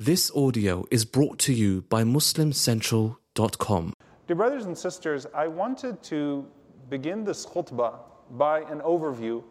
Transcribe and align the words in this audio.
This 0.00 0.30
audio 0.30 0.86
is 0.92 1.04
brought 1.04 1.40
to 1.40 1.52
you 1.52 1.82
by 1.88 2.04
MuslimCentral.com. 2.04 3.92
Dear 4.28 4.36
brothers 4.36 4.66
and 4.66 4.78
sisters, 4.78 5.26
I 5.34 5.48
wanted 5.48 6.00
to 6.04 6.46
begin 6.88 7.24
this 7.24 7.44
khutbah 7.44 7.94
by 8.30 8.60
an 8.60 8.78
overview 8.82 9.42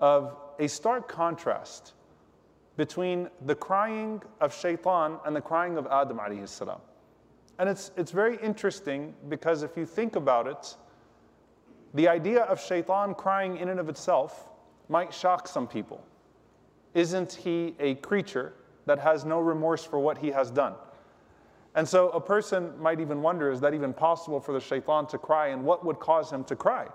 of 0.00 0.36
a 0.58 0.66
stark 0.66 1.06
contrast 1.06 1.92
between 2.76 3.28
the 3.46 3.54
crying 3.54 4.20
of 4.40 4.52
shaitan 4.52 5.20
and 5.24 5.36
the 5.36 5.40
crying 5.40 5.76
of 5.76 5.86
Adam 5.86 6.18
alayhi 6.18 6.48
salam. 6.48 6.80
And 7.60 7.68
it's, 7.68 7.92
it's 7.96 8.10
very 8.10 8.36
interesting 8.42 9.14
because 9.28 9.62
if 9.62 9.76
you 9.76 9.86
think 9.86 10.16
about 10.16 10.48
it, 10.48 10.76
the 11.94 12.08
idea 12.08 12.40
of 12.42 12.60
shaitan 12.60 13.14
crying 13.14 13.58
in 13.58 13.68
and 13.68 13.78
of 13.78 13.88
itself 13.88 14.48
might 14.88 15.14
shock 15.14 15.46
some 15.46 15.68
people. 15.68 16.04
Isn't 16.94 17.32
he 17.32 17.76
a 17.78 17.94
creature 17.94 18.54
that 18.88 18.98
has 18.98 19.24
no 19.24 19.38
remorse 19.38 19.84
for 19.84 19.98
what 19.98 20.18
he 20.18 20.28
has 20.30 20.50
done. 20.50 20.74
And 21.74 21.88
so 21.88 22.08
a 22.10 22.20
person 22.20 22.72
might 22.80 23.00
even 23.00 23.22
wonder 23.22 23.52
is 23.52 23.60
that 23.60 23.72
even 23.74 23.92
possible 23.92 24.40
for 24.40 24.52
the 24.52 24.60
shaitan 24.60 25.06
to 25.08 25.18
cry 25.18 25.48
and 25.48 25.64
what 25.64 25.84
would 25.84 26.00
cause 26.00 26.32
him 26.32 26.42
to 26.44 26.56
cry? 26.56 26.88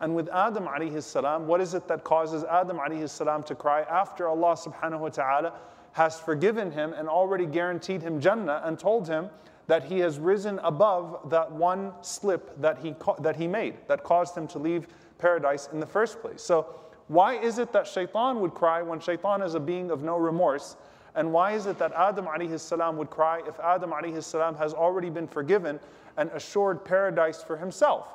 And 0.00 0.14
with 0.14 0.28
Adam 0.28 0.66
alayhi 0.66 1.02
salam, 1.02 1.46
what 1.46 1.60
is 1.60 1.74
it 1.74 1.88
that 1.88 2.04
causes 2.04 2.44
Adam 2.44 2.78
alayhi 2.78 3.08
salam 3.08 3.42
to 3.44 3.54
cry 3.54 3.82
after 3.82 4.28
Allah 4.28 4.54
subhanahu 4.54 5.00
wa 5.00 5.08
ta'ala 5.08 5.54
has 5.92 6.20
forgiven 6.20 6.70
him 6.70 6.92
and 6.92 7.08
already 7.08 7.46
guaranteed 7.46 8.02
him 8.02 8.20
Jannah 8.20 8.62
and 8.64 8.78
told 8.78 9.08
him 9.08 9.30
that 9.66 9.84
he 9.84 9.98
has 10.00 10.18
risen 10.18 10.58
above 10.60 11.30
that 11.30 11.50
one 11.50 11.92
slip 12.02 12.60
that 12.60 12.78
he, 12.78 12.94
that 13.20 13.36
he 13.36 13.46
made 13.46 13.76
that 13.86 14.04
caused 14.04 14.36
him 14.36 14.46
to 14.48 14.58
leave 14.58 14.88
paradise 15.18 15.68
in 15.72 15.80
the 15.80 15.86
first 15.86 16.20
place. 16.20 16.42
So 16.42 16.74
why 17.08 17.38
is 17.38 17.58
it 17.58 17.72
that 17.72 17.86
shaitan 17.86 18.40
would 18.40 18.54
cry 18.54 18.82
when 18.82 19.00
shaitan 19.00 19.42
is 19.42 19.54
a 19.54 19.60
being 19.60 19.90
of 19.90 20.02
no 20.02 20.16
remorse 20.16 20.76
and 21.14 21.32
why 21.32 21.52
is 21.52 21.66
it 21.66 21.78
that 21.78 21.92
Adam 21.92 22.26
alayhi 22.26 22.96
would 22.96 23.10
cry 23.10 23.40
if 23.46 23.58
Adam 23.60 23.90
alayhi 23.90 24.58
has 24.58 24.74
already 24.74 25.10
been 25.10 25.26
forgiven 25.26 25.80
and 26.16 26.30
assured 26.30 26.84
paradise 26.84 27.42
for 27.42 27.56
himself? 27.56 28.08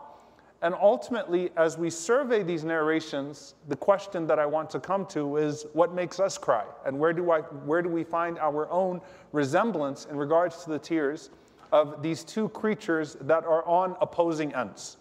And 0.64 0.74
ultimately, 0.76 1.52
as 1.58 1.78
we 1.78 1.90
survey 1.90 2.42
these 2.42 2.64
narrations, 2.64 3.56
the 3.68 3.76
question 3.76 4.26
that 4.28 4.40
I 4.40 4.46
want 4.46 4.70
to 4.70 4.80
come 4.80 5.06
to 5.08 5.36
is 5.36 5.66
what 5.74 5.94
makes 5.94 6.22
us 6.22 6.38
cry? 6.38 6.64
And 6.86 6.98
where 6.98 7.12
do, 7.12 7.32
I, 7.32 7.42
where 7.42 7.82
do 7.82 7.90
we 7.90 8.06
find 8.06 8.40
our 8.40 8.70
own 8.72 9.02
resemblance 9.34 10.06
in 10.06 10.16
regards 10.16 10.64
to 10.64 10.70
the 10.70 10.80
tears 10.80 11.32
of 11.74 12.02
these 12.02 12.24
two 12.24 12.48
creatures 12.50 13.18
that 13.22 13.44
are 13.44 13.68
on 13.68 13.98
opposing 14.00 14.56
ends? 14.56 14.96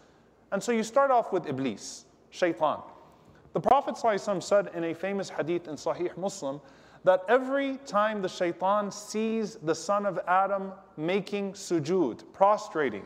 And 0.50 0.61
so 0.61 0.72
you 0.72 0.83
start 0.83 1.12
off 1.12 1.33
with 1.33 1.47
Iblis, 1.47 2.06
Shaitan. 2.31 2.81
The 3.53 3.61
Prophet 3.61 3.97
said 4.42 4.70
in 4.75 4.84
a 4.84 4.94
famous 4.94 5.28
hadith 5.28 5.69
in 5.69 5.77
Sahih 5.77 6.16
Muslim 6.16 6.61
that 7.05 7.25
every 7.28 7.78
time 7.78 8.22
the 8.22 8.28
shaitan 8.28 8.91
sees 8.91 9.56
the 9.56 9.75
son 9.75 10.06
of 10.06 10.20
Adam 10.27 10.72
making 10.97 11.53
sujood, 11.53 12.22
prostrating, 12.33 13.05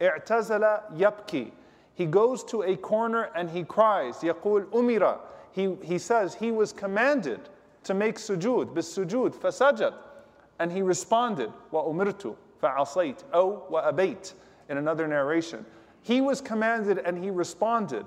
i'tazala 0.00 0.82
yabki, 0.96 1.52
he 1.94 2.06
goes 2.06 2.42
to 2.44 2.62
a 2.62 2.76
corner 2.76 3.30
and 3.34 3.50
he 3.50 3.62
cries, 3.62 4.16
yaqul 4.16 4.64
umira, 4.66 5.18
he, 5.52 5.76
he 5.82 5.98
says 5.98 6.34
he 6.34 6.50
was 6.50 6.72
commanded 6.72 7.40
to 7.84 7.94
make 7.94 8.16
sujood, 8.16 8.74
bis 8.74 8.96
sujood, 8.96 9.34
fasajad, 9.34 9.94
and 10.58 10.72
he 10.72 10.82
responded, 10.82 11.52
wa 11.70 11.84
umirtu, 11.84 12.36
fa'asait, 12.62 13.24
oh 13.32 13.64
wa 13.68 13.90
abait, 13.90 14.34
in 14.68 14.78
another 14.78 15.06
narration. 15.06 15.64
He 16.02 16.20
was 16.20 16.40
commanded 16.40 16.98
and 16.98 17.22
he 17.22 17.30
responded, 17.30 18.06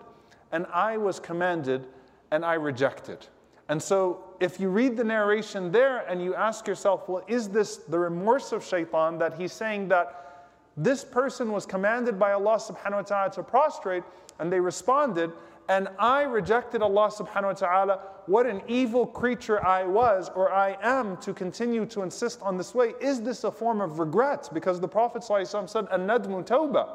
and 0.52 0.66
I 0.74 0.98
was 0.98 1.20
commanded 1.20 1.88
and 2.32 2.44
I 2.44 2.56
rejected. 2.56 3.28
And 3.70 3.82
so, 3.82 4.24
if 4.40 4.60
you 4.60 4.70
read 4.70 4.98
the 4.98 5.04
narration 5.04 5.72
there 5.72 6.00
and 6.00 6.22
you 6.22 6.36
ask 6.36 6.68
yourself, 6.68 7.08
well, 7.08 7.24
is 7.28 7.48
this 7.50 7.78
the 7.78 7.98
remorse 7.98 8.52
of 8.52 8.64
shaitan 8.64 9.18
that 9.20 9.36
he's 9.36 9.54
saying 9.54 9.88
that 9.88 10.50
this 10.76 11.04
person 11.04 11.52
was 11.52 11.66
commanded 11.66 12.20
by 12.20 12.34
Allah 12.34 12.58
subhanahu 12.58 12.96
wa 12.96 13.02
ta'ala 13.02 13.32
to 13.32 13.44
prostrate 13.44 14.04
and 14.40 14.52
they 14.52 14.60
responded, 14.60 15.32
and 15.70 15.88
I 15.98 16.24
rejected 16.24 16.82
Allah 16.82 17.10
subhanahu 17.10 17.44
wa 17.44 17.54
ta'ala, 17.54 18.00
what 18.26 18.46
an 18.46 18.62
evil 18.68 19.06
creature 19.06 19.66
I 19.66 19.84
was 19.84 20.30
or 20.36 20.52
I 20.52 20.78
am 20.82 21.18
to 21.18 21.34
continue 21.34 21.86
to 21.88 22.02
insist 22.02 22.42
on 22.42 22.58
this 22.58 22.74
way. 22.74 22.94
Is 23.00 23.22
this 23.22 23.44
a 23.44 23.52
form 23.52 23.82
of 23.82 24.00
regret? 24.00 24.50
Because 24.54 24.80
the 24.80 24.88
Prophet 24.88 25.24
said, 25.24 25.88
An-nadmu 25.92 26.46
tawbah. 26.46 26.90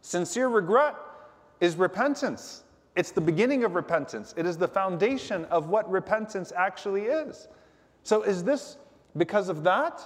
Sincere 0.00 0.48
regret 0.48 0.94
is 1.60 1.76
repentance. 1.76 2.62
It's 2.97 3.11
the 3.11 3.21
beginning 3.21 3.63
of 3.63 3.75
repentance. 3.75 4.33
It 4.37 4.45
is 4.45 4.57
the 4.57 4.67
foundation 4.67 5.45
of 5.45 5.69
what 5.69 5.89
repentance 5.89 6.53
actually 6.55 7.03
is. 7.03 7.47
So, 8.03 8.21
is 8.21 8.43
this 8.43 8.77
because 9.17 9.49
of 9.49 9.63
that, 9.63 10.01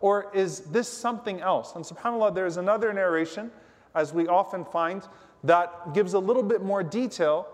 or 0.00 0.30
is 0.34 0.60
this 0.60 0.88
something 0.88 1.40
else? 1.40 1.74
And 1.76 1.84
subhanAllah, 1.84 2.34
there's 2.34 2.56
another 2.56 2.92
narration, 2.92 3.50
as 3.94 4.12
we 4.12 4.26
often 4.26 4.64
find, 4.64 5.06
that 5.44 5.94
gives 5.94 6.14
a 6.14 6.18
little 6.18 6.42
bit 6.42 6.62
more 6.62 6.82
detail 6.82 7.46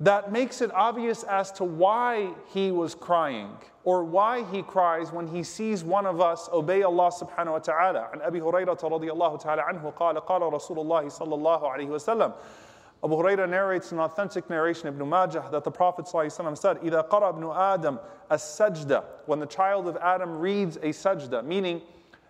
that 0.00 0.32
makes 0.32 0.60
it 0.60 0.72
obvious 0.74 1.22
as 1.24 1.52
to 1.52 1.64
why 1.64 2.32
he 2.52 2.72
was 2.72 2.92
crying 2.92 3.56
or 3.84 4.02
why 4.02 4.44
he 4.50 4.62
cries 4.62 5.12
when 5.12 5.28
he 5.28 5.44
sees 5.44 5.84
one 5.84 6.06
of 6.06 6.20
us 6.20 6.48
obey 6.52 6.82
Allah 6.82 7.10
subhanahu 7.12 7.52
wa 7.52 7.58
ta'ala. 7.58 8.08
And 8.12 8.22
Abi 8.22 8.40
Hurairah 8.40 8.80
radiallahu 8.80 9.40
ta'ala 9.40 9.62
anhu 9.62 9.94
قال 9.94 10.16
قال 10.26 10.40
رسول 10.40 10.78
الله 10.78 11.06
صلى 11.06 11.34
الله 11.34 11.62
عليه 11.62 11.88
وسلم 11.88 12.32
Abu 13.04 13.16
Huraira 13.16 13.48
narrates 13.48 13.90
an 13.90 13.98
authentic 13.98 14.48
narration, 14.48 14.86
Ibn 14.86 15.08
Majah, 15.08 15.48
that 15.50 15.64
the 15.64 15.70
Prophet 15.70 16.04
ﷺ 16.04 16.56
said, 16.56 16.76
إِذَا 16.78 17.08
قَرَى 17.08 17.34
ابْنُ 17.34 17.54
آدَمَ 17.54 17.98
السَّجْدَ 18.30 19.04
When 19.26 19.40
the 19.40 19.46
child 19.46 19.88
of 19.88 19.96
Adam 19.96 20.38
reads 20.38 20.76
a 20.76 20.90
sajda, 20.90 21.44
meaning 21.44 21.82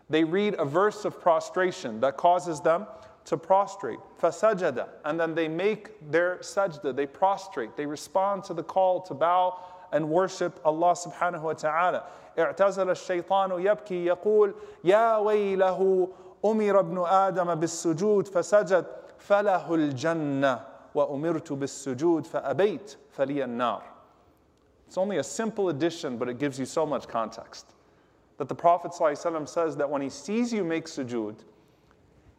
they 0.08 0.24
read 0.24 0.54
a 0.58 0.64
verse 0.64 1.04
of 1.04 1.20
prostration 1.20 2.00
that 2.00 2.16
causes 2.16 2.60
them 2.60 2.86
to 3.26 3.36
prostrate. 3.36 3.98
فَسَجَدَ 4.20 4.88
And 5.04 5.20
then 5.20 5.34
they 5.34 5.46
make 5.46 6.10
their 6.10 6.38
sajda, 6.38 6.96
they 6.96 7.06
prostrate, 7.06 7.76
they 7.76 7.86
respond 7.86 8.44
to 8.44 8.54
the 8.54 8.62
call 8.62 9.02
to 9.02 9.14
bow 9.14 9.58
and 9.92 10.08
worship 10.08 10.58
Allah 10.64 10.94
subhanahu 10.94 11.42
wa 11.42 11.52
ta'ala. 11.52 12.04
اعتزل 12.38 12.90
الشيطان 12.90 13.50
يبكي 13.60 14.06
يقول 14.06 14.54
يا 14.84 15.16
ويله 15.18 16.08
أمر 16.44 16.80
ابن 16.80 16.98
آدم 17.06 17.54
بالسجود 17.54 18.28
فسجد 18.28 18.86
فله 19.18 19.70
الجنة 19.70 20.60
وأمرت 20.94 21.52
بالسجود 21.52 22.26
فأبيت 22.26 22.96
فلي 23.16 23.44
النار. 23.44 23.82
It's 24.86 24.98
only 24.98 25.18
a 25.18 25.24
simple 25.24 25.70
addition, 25.70 26.18
but 26.18 26.28
it 26.28 26.38
gives 26.38 26.58
you 26.58 26.66
so 26.66 26.84
much 26.84 27.08
context. 27.08 27.74
That 28.36 28.48
the 28.48 28.54
Prophet 28.54 28.92
ﷺ 28.92 29.48
says 29.48 29.76
that 29.76 29.88
when 29.88 30.02
he 30.02 30.10
sees 30.10 30.52
you 30.52 30.64
make 30.64 30.86
sujood, 30.86 31.36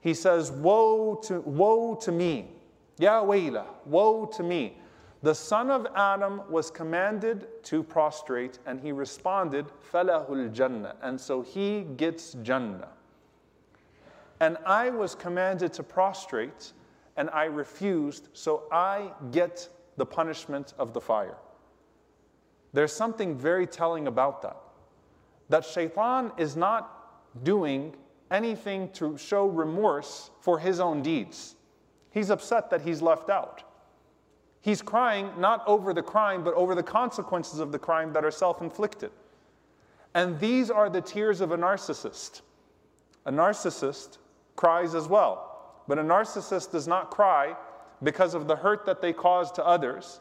he 0.02 0.14
says, 0.14 0.52
Woe 0.52 1.16
to, 1.24 1.40
woe 1.42 1.96
to 1.96 2.12
me, 2.12 2.52
Ya 3.00 3.24
wayla, 3.24 3.66
woe 3.86 4.26
to 4.26 4.44
me. 4.44 4.78
The 5.24 5.34
son 5.34 5.72
of 5.72 5.88
Adam 5.96 6.42
was 6.50 6.70
commanded 6.70 7.48
to 7.64 7.82
prostrate, 7.82 8.60
and 8.66 8.80
he 8.80 8.92
responded, 8.92 9.66
Falahul 9.92 10.52
Jannah. 10.52 10.96
And 11.02 11.20
so 11.20 11.42
he 11.42 11.88
gets 11.96 12.34
Jannah. 12.44 12.90
And 14.41 14.57
I 14.65 14.91
was 14.91 15.15
commanded 15.15 15.73
to 15.75 15.83
prostrate, 15.83 16.73
and 17.17 17.29
I 17.31 17.45
refused, 17.45 18.29
so 18.33 18.65
I 18.71 19.13
get 19.31 19.69
the 19.97 20.07
punishment 20.07 20.75
of 20.79 20.93
the 20.93 21.01
fire. 21.01 21.37
There's 22.73 22.93
something 22.93 23.37
very 23.37 23.67
telling 23.67 24.07
about 24.07 24.43
that. 24.43 24.57
That 25.49 25.65
shaitan 25.65 26.33
is 26.37 26.57
not 26.57 27.45
doing 27.45 27.95
anything 28.31 28.91
to 28.93 29.17
show 29.17 29.47
remorse 29.47 30.31
for 30.41 30.59
his 30.59 30.79
own 30.81 31.03
deeds. 31.03 31.57
He's 32.11 32.31
upset 32.31 32.71
that 32.71 32.83
he's 32.83 33.03
left 33.03 33.31
out. 33.31 33.63
He's 34.61 34.83
crying 34.83 35.31
not 35.39 35.63
over 35.67 35.95
the 35.95 36.03
crime, 36.03 36.45
but 36.45 36.55
over 36.55 36.75
the 36.75 36.83
consequences 36.83 37.59
of 37.59 37.73
the 37.73 37.79
crime 37.79 38.13
that 38.13 38.25
are 38.25 38.31
self 38.31 38.61
inflicted. 38.61 39.11
And 40.15 40.39
these 40.41 40.71
are 40.71 40.91
the 40.91 41.01
tears 41.01 41.41
of 41.41 41.53
a 41.53 41.57
narcissist. 41.57 42.43
A 43.25 43.33
narcissist 43.33 44.19
cries 44.59 44.97
as 44.97 45.07
well. 45.07 45.73
But 45.87 45.99
a 45.99 46.03
narcissist 46.03 46.73
does 46.73 46.89
not 46.89 47.11
cry 47.13 47.55
because 48.03 48.35
of 48.35 48.49
the 48.49 48.57
hurt 48.57 48.85
that 48.87 49.01
they 49.01 49.13
cause 49.13 49.53
to 49.53 49.65
others 49.65 50.19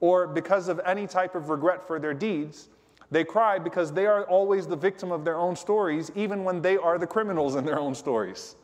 or 0.00 0.26
because 0.26 0.68
of 0.68 0.80
any 0.84 1.06
type 1.06 1.36
of 1.36 1.48
regret 1.50 1.86
for 1.86 2.00
their 2.00 2.12
deeds. 2.12 2.68
They 3.12 3.22
cry 3.22 3.60
because 3.60 3.92
they 3.92 4.06
are 4.06 4.24
always 4.24 4.66
the 4.66 4.76
victim 4.76 5.12
of 5.12 5.24
their 5.24 5.36
own 5.36 5.54
stories, 5.54 6.10
even 6.16 6.42
when 6.42 6.60
they 6.60 6.76
are 6.76 6.98
the 6.98 7.06
criminals 7.06 7.54
in 7.54 7.64
their 7.64 7.78
own 7.78 7.94
stories. 7.94 8.56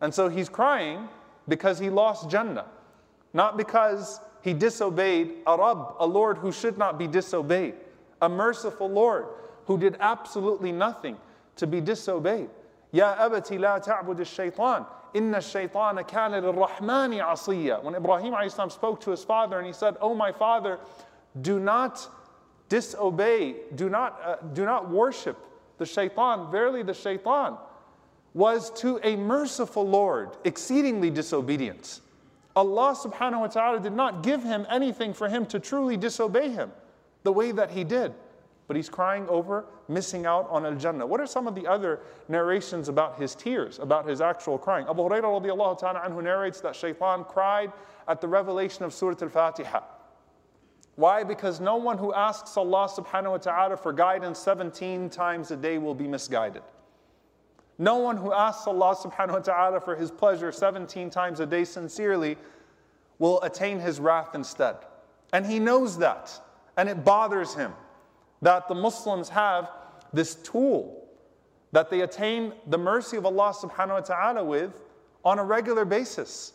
And 0.00 0.14
so 0.14 0.28
he's 0.28 0.48
crying 0.48 1.08
because 1.48 1.80
he 1.80 1.90
lost 1.90 2.30
Jannah, 2.30 2.66
not 3.32 3.56
because 3.56 4.20
he 4.42 4.54
disobeyed 4.54 5.32
a 5.44 5.58
Rabb, 5.58 5.96
a 5.98 6.06
Lord 6.06 6.38
who 6.38 6.52
should 6.52 6.78
not 6.78 7.00
be 7.00 7.08
disobeyed, 7.08 7.74
a 8.22 8.28
merciful 8.28 8.88
Lord 8.88 9.26
who 9.66 9.76
did 9.76 9.96
absolutely 9.98 10.70
nothing 10.70 11.16
to 11.56 11.66
be 11.66 11.80
disobeyed. 11.80 12.48
Ya 12.94 13.16
أبتي 13.26 13.58
لا 13.58 13.78
تعبد 13.78 14.20
الشيطان 14.20 14.84
Inna 15.14 15.38
الشيطان 15.38 16.00
كان 16.06 16.30
للرحمن 16.32 17.20
عصيا. 17.20 17.82
When 17.82 17.94
Ibrahim 17.96 18.34
a.s. 18.34 18.72
spoke 18.72 19.00
to 19.00 19.10
his 19.10 19.24
father 19.24 19.58
and 19.58 19.66
he 19.66 19.72
said, 19.72 19.96
Oh, 20.00 20.14
my 20.14 20.30
father, 20.30 20.78
do 21.40 21.58
not 21.58 22.08
disobey, 22.68 23.56
do 23.74 23.88
not, 23.88 24.20
uh, 24.24 24.36
do 24.52 24.64
not 24.64 24.90
worship 24.90 25.38
the 25.78 25.86
shaitan. 25.86 26.50
Verily, 26.50 26.82
the 26.82 26.94
shaitan 26.94 27.56
was 28.32 28.70
to 28.80 29.00
a 29.02 29.16
merciful 29.16 29.88
Lord 29.88 30.36
exceedingly 30.44 31.10
disobedient. 31.10 32.00
Allah 32.56 32.94
subhanahu 32.94 33.40
wa 33.40 33.46
ta'ala 33.48 33.80
did 33.80 33.92
not 33.92 34.22
give 34.22 34.42
him 34.42 34.66
anything 34.70 35.12
for 35.12 35.28
him 35.28 35.46
to 35.46 35.58
truly 35.58 35.96
disobey 35.96 36.50
him 36.50 36.70
the 37.24 37.32
way 37.32 37.50
that 37.52 37.70
he 37.70 37.82
did. 37.82 38.14
But 38.66 38.76
he's 38.76 38.88
crying 38.88 39.28
over 39.28 39.66
missing 39.88 40.24
out 40.24 40.48
on 40.48 40.64
Al 40.64 40.74
Jannah. 40.76 41.06
What 41.06 41.20
are 41.20 41.26
some 41.26 41.46
of 41.46 41.54
the 41.54 41.66
other 41.66 42.00
narrations 42.28 42.88
about 42.88 43.20
his 43.20 43.34
tears, 43.34 43.78
about 43.78 44.08
his 44.08 44.20
actual 44.20 44.56
crying? 44.56 44.86
Abu 44.88 45.02
Hurairah 45.02 45.80
anhu 45.80 46.22
narrates 46.22 46.60
that 46.62 46.74
Shaitan 46.74 47.24
cried 47.24 47.72
at 48.08 48.20
the 48.20 48.28
revelation 48.28 48.84
of 48.84 48.94
Surah 48.94 49.16
Al 49.20 49.28
Fatiha. 49.28 49.80
Why? 50.96 51.24
Because 51.24 51.60
no 51.60 51.76
one 51.76 51.98
who 51.98 52.14
asks 52.14 52.56
Allah 52.56 52.88
subhanahu 52.88 53.32
wa 53.32 53.38
ta'ala 53.38 53.76
for 53.76 53.92
guidance 53.92 54.38
17 54.38 55.10
times 55.10 55.50
a 55.50 55.56
day 55.56 55.76
will 55.78 55.94
be 55.94 56.06
misguided. 56.06 56.62
No 57.78 57.96
one 57.96 58.16
who 58.16 58.32
asks 58.32 58.66
Allah 58.66 58.94
subhanahu 58.94 59.32
wa 59.32 59.38
ta'ala 59.40 59.80
for 59.80 59.96
his 59.96 60.10
pleasure 60.10 60.52
17 60.52 61.10
times 61.10 61.40
a 61.40 61.46
day 61.46 61.64
sincerely 61.64 62.38
will 63.18 63.42
attain 63.42 63.80
his 63.80 63.98
wrath 63.98 64.34
instead. 64.34 64.76
And 65.32 65.44
he 65.44 65.58
knows 65.58 65.98
that. 65.98 66.40
And 66.76 66.88
it 66.88 67.04
bothers 67.04 67.54
him 67.54 67.72
that 68.42 68.68
the 68.68 68.74
Muslims 68.74 69.28
have 69.28 69.70
this 70.12 70.34
tool 70.36 71.04
that 71.72 71.90
they 71.90 72.02
attain 72.02 72.52
the 72.68 72.78
mercy 72.78 73.16
of 73.16 73.26
Allah 73.26 73.52
subhanahu 73.52 73.94
wa 73.94 74.00
ta'ala 74.00 74.44
with 74.44 74.72
on 75.24 75.38
a 75.38 75.44
regular 75.44 75.84
basis. 75.84 76.52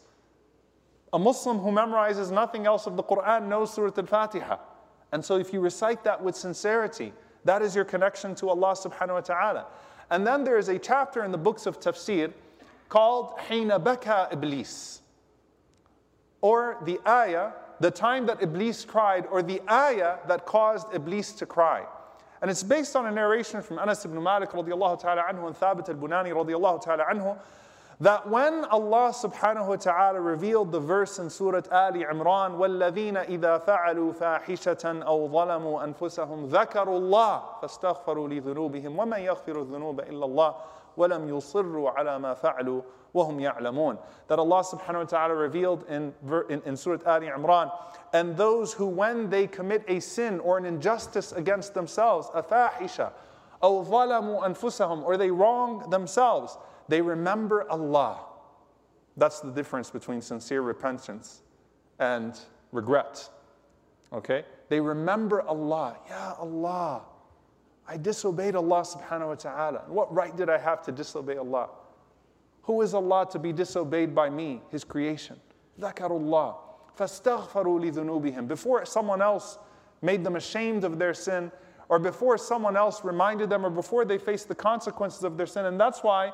A 1.12 1.20
Muslim 1.20 1.58
who 1.58 1.72
memorizes 1.72 2.32
nothing 2.32 2.66
else 2.66 2.86
of 2.86 2.96
the 2.96 3.04
Quran 3.04 3.48
knows 3.48 3.74
Surah 3.74 3.92
Al 3.98 4.06
Fatiha. 4.06 4.58
And 5.12 5.26
so 5.26 5.38
if 5.38 5.52
you 5.52 5.60
recite 5.60 6.04
that 6.04 6.24
with 6.24 6.36
sincerity, 6.36 7.12
that 7.44 7.62
is 7.62 7.76
your 7.76 7.86
connection 7.86 8.36
to 8.36 8.50
Allah 8.50 8.76
subhanahu 8.76 9.16
wa 9.16 9.22
ta'ala. 9.22 9.66
And 10.10 10.26
then 10.26 10.44
there 10.44 10.58
is 10.58 10.70
a 10.70 10.80
chapter 10.80 11.24
in 11.26 11.32
the 11.32 11.38
books 11.38 11.66
of 11.66 11.80
tafsir 11.80 12.32
called 12.88 13.34
Hina 13.40 13.78
Baka 13.80 14.30
Iblis, 14.32 15.02
or 16.42 16.78
the 16.86 17.00
ayah, 17.08 17.52
the 17.81 17.91
time 17.91 18.27
that 18.27 18.43
Iblis 18.43 18.85
cried, 18.85 19.27
or 19.31 19.43
the 19.43 19.61
ayah 19.71 20.19
that 20.29 20.47
caused 20.47 20.87
Iblis 20.95 21.33
to 21.33 21.47
cry. 21.47 21.85
And 22.43 22.51
it's 22.51 22.63
based 22.63 22.95
on 22.95 23.07
a 23.07 23.11
narration 23.11 23.63
from 23.63 23.79
Anas 23.79 24.05
ibn 24.05 24.23
Malik 24.23 24.51
radiallahu 24.51 25.01
ta'ala 25.01 25.23
anhu 25.23 25.47
and 25.47 25.57
Thabit 25.57 25.89
al-Bunani 25.89 26.33
radiallahu 26.33 26.83
ta'ala 26.83 27.05
anhu 27.05 27.39
that 28.01 28.29
when 28.29 28.65
Allah 28.67 29.13
subhanahu 29.13 29.69
wa 29.69 29.77
ta'ala 29.77 30.21
revealed 30.21 30.73
the 30.73 30.81
verse 30.81 31.19
in 31.19 31.31
Surah 31.31 31.63
Ali 31.71 32.05
Imran, 32.05 32.59
وَالَّذِينَ 32.59 33.27
إِذَا 33.29 33.65
فَعَلُوا 33.65 34.13
فَاحِشَةً 34.15 35.05
أَوْ 35.05 35.29
ظَلَمُوا 35.31 35.85
أَنفُسَهُمْ 35.85 36.49
ذَكَرُوا 36.49 36.99
اللَّهَ 36.99 37.43
فَاسْتَغْفَرُوا 37.63 38.29
لِذُنُوبِهِمْ 38.29 38.99
وَمَنْ 38.99 39.19
يَغْفِرُ 39.19 39.61
الذُّنُوبَ 39.61 40.01
إِلَّا 40.01 40.25
اللَّهُ 40.25 40.55
وَلَمْ 40.97 41.29
يُصِرُّوا 41.29 41.91
عَلَى 41.91 42.19
مَا 42.19 42.35
فَعَلُوا 42.35 42.83
وَهُمْ 43.15 43.41
يَعْلَمُونَ 43.41 43.99
That 44.29 44.39
Allah 44.39 44.65
subhanahu 44.65 44.95
wa 44.95 45.05
ta'ala 45.05 45.35
revealed 45.35 45.85
in, 45.89 46.13
in, 46.51 46.63
in 46.67 46.77
Surah 46.77 46.99
Ali 47.07 47.29
Imran, 47.29 47.71
and 48.13 48.37
those 48.37 48.73
who 48.73 48.87
when 48.87 49.31
they 49.31 49.47
commit 49.47 49.85
a 49.89 50.01
sin 50.01 50.41
or 50.41 50.59
an 50.59 50.65
injustice 50.65 51.33
against 51.33 51.75
themselves, 51.75 52.29
a 52.35 52.43
fahisha, 52.43 53.13
أو 53.63 53.87
ظلموا 53.87 54.45
أنفسهم, 54.45 55.05
or 55.05 55.17
they 55.17 55.31
wrong 55.31 55.89
themselves, 55.91 56.59
they 56.89 57.01
remember 57.01 57.69
Allah. 57.71 58.19
That's 59.17 59.41
the 59.41 59.51
difference 59.51 59.91
between 59.91 60.21
sincere 60.21 60.61
repentance 60.61 61.43
and 61.99 62.39
regret. 62.73 63.29
Okay? 64.13 64.45
They 64.69 64.81
remember 64.81 65.43
Allah. 65.43 65.97
Ya 66.09 66.35
Allah, 66.39 67.03
I 67.87 67.97
disobeyed 67.97 68.57
Allah 68.57 68.83
subhanahu 68.83 69.29
wa 69.29 69.35
ta'ala. 69.35 69.83
What 69.89 70.13
right 70.13 70.37
did 70.37 70.51
I 70.51 70.59
have 70.59 70.83
to 70.83 70.93
disobey 70.93 71.37
Allah? 71.37 71.69
Who 72.63 72.81
is 72.83 72.95
Allah 72.95 73.27
to 73.31 73.39
be 73.39 73.53
disobeyed 73.53 74.15
by 74.15 74.31
me, 74.31 74.63
His 74.71 74.85
creation? 74.85 75.41
ذكروا 75.79 76.55
فاستغفروا 76.97 77.81
لذنوبهم. 77.81 78.49
Before 78.49 78.85
someone 78.85 79.21
else 79.21 79.59
made 80.03 80.25
them 80.25 80.37
ashamed 80.37 80.85
of 80.85 80.99
their 80.99 81.15
sin, 81.15 81.51
or 81.89 81.99
before 81.99 82.39
someone 82.39 82.77
else 82.77 83.05
reminded 83.05 83.51
them, 83.51 83.67
or 83.67 83.71
before 83.71 84.05
they 84.05 84.19
faced 84.19 84.49
the 84.49 84.55
consequences 84.55 85.25
of 85.25 85.37
their 85.37 85.47
sin. 85.47 85.67
And 85.67 85.79
that's 85.79 86.03
why 86.03 86.33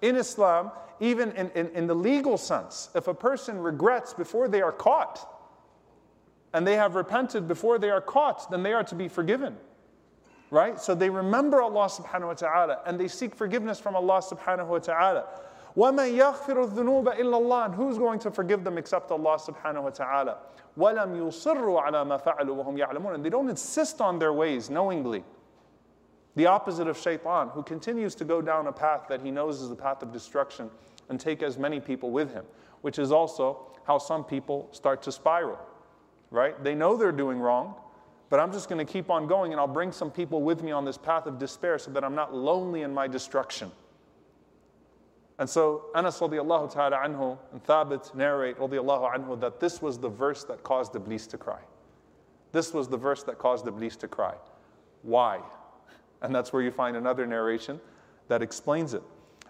in 0.00 0.16
Islam, 0.16 0.70
even 1.00 1.32
in, 1.32 1.50
in, 1.50 1.68
in, 1.70 1.86
the 1.86 1.94
legal 1.94 2.36
sense, 2.36 2.90
if 2.94 3.08
a 3.08 3.14
person 3.14 3.58
regrets 3.58 4.14
before 4.14 4.48
they 4.48 4.62
are 4.62 4.72
caught 4.72 5.28
and 6.54 6.66
they 6.66 6.76
have 6.76 6.94
repented 6.94 7.48
before 7.48 7.78
they 7.78 7.90
are 7.90 8.00
caught, 8.00 8.50
then 8.50 8.62
they 8.62 8.72
are 8.72 8.84
to 8.84 8.94
be 8.94 9.08
forgiven. 9.08 9.56
Right? 10.50 10.78
So 10.78 10.94
they 10.94 11.08
remember 11.08 11.62
Allah 11.62 11.86
subhanahu 11.86 12.26
wa 12.26 12.34
ta'ala 12.34 12.80
and 12.84 13.00
they 13.00 13.08
seek 13.08 13.34
forgiveness 13.34 13.80
from 13.80 13.96
Allah 13.96 14.20
subhanahu 14.20 14.66
wa 14.66 14.78
ta'ala. 14.78 15.26
وَمَنْ 15.76 16.16
يَغْفِرُ 16.18 16.70
الذُّنُوبَ 16.70 17.16
إِلَّا 17.16 17.40
اللَّهِ 17.40 17.64
And 17.66 17.74
who's 17.74 17.96
going 17.96 18.18
to 18.20 18.30
forgive 18.30 18.62
them 18.62 18.76
except 18.76 19.10
Allah 19.10 19.38
subhanahu 19.38 19.84
wa 19.84 19.90
ta'ala? 19.90 20.38
وَلَمْ 20.78 21.16
يُصِرُّوا 21.16 21.86
عَلَى 21.86 22.06
مَا 22.06 22.22
فَعَلُوا 22.22 22.64
وَهُمْ 22.64 22.78
يَعْلَمُونَ 22.78 23.14
And 23.14 23.24
they 23.24 23.30
don't 23.30 23.48
insist 23.48 24.00
on 24.00 24.18
their 24.18 24.32
ways 24.32 24.68
knowingly. 24.68 25.24
The 26.34 26.46
opposite 26.46 26.88
of 26.88 26.98
shaitan, 26.98 27.48
who 27.48 27.62
continues 27.62 28.14
to 28.16 28.24
go 28.24 28.40
down 28.40 28.66
a 28.66 28.72
path 28.72 29.02
that 29.08 29.20
he 29.20 29.30
knows 29.30 29.60
is 29.60 29.70
a 29.70 29.76
path 29.76 30.02
of 30.02 30.12
destruction 30.12 30.70
and 31.08 31.20
take 31.20 31.42
as 31.42 31.58
many 31.58 31.78
people 31.78 32.10
with 32.10 32.32
him, 32.32 32.44
which 32.80 32.98
is 32.98 33.12
also 33.12 33.66
how 33.84 33.98
some 33.98 34.24
people 34.24 34.68
start 34.72 35.02
to 35.02 35.12
spiral, 35.12 35.58
right? 36.30 36.62
They 36.62 36.74
know 36.74 36.96
they're 36.96 37.12
doing 37.12 37.38
wrong, 37.38 37.74
but 38.30 38.40
I'm 38.40 38.50
just 38.50 38.70
going 38.70 38.84
to 38.84 38.90
keep 38.90 39.10
on 39.10 39.26
going 39.26 39.52
and 39.52 39.60
I'll 39.60 39.66
bring 39.66 39.92
some 39.92 40.10
people 40.10 40.40
with 40.40 40.62
me 40.62 40.72
on 40.72 40.86
this 40.86 40.96
path 40.96 41.26
of 41.26 41.38
despair 41.38 41.78
so 41.78 41.90
that 41.90 42.02
I'm 42.02 42.14
not 42.14 42.34
lonely 42.34 42.80
in 42.80 42.94
my 42.94 43.06
destruction. 43.06 43.70
And 45.38 45.48
so 45.48 45.86
Anas 45.94 46.20
radiallahu 46.20 46.72
ta'ala 46.72 46.98
anhu 46.98 47.38
and 47.52 47.64
Thabit 47.64 48.14
narrate 48.14 48.58
radiallahu 48.58 49.14
anhu 49.14 49.40
that 49.40 49.60
this 49.60 49.82
was 49.82 49.98
the 49.98 50.08
verse 50.08 50.44
that 50.44 50.62
caused 50.62 50.94
Iblis 50.94 51.26
to 51.28 51.38
cry. 51.38 51.60
This 52.52 52.72
was 52.72 52.86
the 52.86 52.96
verse 52.96 53.22
that 53.24 53.38
caused 53.38 53.66
Iblis 53.66 53.96
to 53.96 54.08
cry. 54.08 54.34
Why? 55.02 55.40
And 56.20 56.34
that's 56.34 56.52
where 56.52 56.62
you 56.62 56.70
find 56.70 56.96
another 56.96 57.26
narration 57.26 57.80
that 58.28 58.42
explains 58.42 58.94
it. 58.94 59.02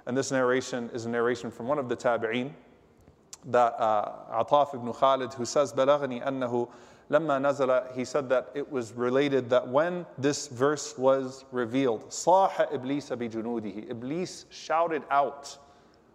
And 0.06 0.16
this 0.16 0.30
narration 0.30 0.88
is 0.94 1.04
a 1.04 1.10
narration 1.10 1.50
from 1.50 1.68
one 1.68 1.78
of 1.78 1.88
the 1.88 1.96
tabi'een, 1.96 2.52
that 3.46 3.74
uh, 3.78 4.44
Ataf 4.44 4.74
ibn 4.74 4.92
Khalid, 4.92 5.34
who 5.34 5.44
says, 5.44 5.72
بلغني 5.72 6.24
أنه 6.26 6.68
لما 7.10 7.38
نزل, 7.40 7.94
he 7.94 8.04
said 8.04 8.28
that 8.28 8.50
it 8.54 8.70
was 8.70 8.92
related 8.92 9.50
that 9.50 9.66
when 9.66 10.06
this 10.16 10.46
verse 10.48 10.96
was 10.96 11.44
revealed, 11.52 12.08
صاح 12.08 12.72
إبليس 12.72 13.12
بجنوده, 13.12 13.90
Iblis 13.90 14.46
shouted 14.50 15.02
out 15.10 15.58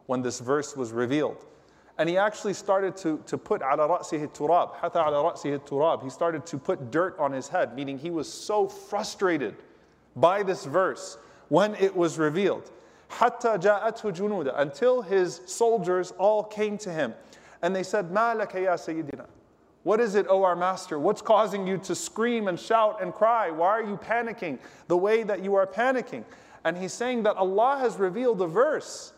when 0.07 0.23
this 0.23 0.41
verse 0.41 0.77
was 0.77 0.93
revealed. 0.93 1.45
And 1.99 2.09
he 2.09 2.17
actually 2.17 2.55
started 2.55 2.97
to, 2.99 3.23
to 3.27 3.37
put 3.37 3.61
ala 3.61 3.87
ra'sihi 3.89 4.35
turab, 4.35 4.75
hatha 4.77 4.99
ala 4.99 5.33
ra'sihi 5.33 5.61
turab. 5.61 6.03
He 6.03 6.11
started 6.11 6.47
to 6.47 6.59
put 6.59 6.91
dirt 6.91 7.19
on 7.19 7.33
his 7.33 7.49
head, 7.49 7.75
meaning 7.75 7.99
he 7.99 8.11
was 8.11 8.33
so 8.33 8.67
frustrated 8.67 9.57
by 10.17 10.43
this 10.43 10.65
verse 10.65 11.19
when 11.49 11.75
it 11.75 11.95
was 11.95 12.19
revealed. 12.19 12.71
Hatta 13.09 13.59
ja'atu 13.59 14.15
junuda, 14.15 14.59
until 14.59 15.03
his 15.03 15.43
soldiers 15.47 16.13
all 16.19 16.43
came 16.43 16.79
to 16.79 16.91
him. 16.91 17.15
And 17.61 17.77
they 17.77 17.83
said, 17.83 18.11
Ma 18.11 18.33
ya 18.33 18.47
sayyidina? 18.47 19.27
What 19.83 20.01
is 20.01 20.15
it, 20.15 20.27
O 20.29 20.45
our 20.45 20.57
master? 20.57 20.99
What's 20.99 21.21
causing 21.21 21.67
you 21.67 21.77
to 21.79 21.95
scream 21.95 22.49
and 22.49 22.59
shout 22.59 23.03
and 23.03 23.13
cry? 23.13 23.51
Why 23.51 23.69
are 23.69 23.83
you 23.83 23.97
panicking 23.97 24.59
the 24.87 24.97
way 24.97 25.25
that 25.25 25.43
you 25.45 25.57
are 25.57 25.67
panicking? 25.67 26.25
And 26.65 26.77
he's 26.77 26.93
saying 26.93 27.25
that 27.25 27.37
Allah 27.37 27.79
has 27.81 27.97
revealed 27.97 28.41
a 28.41 28.47
verse 28.47 29.13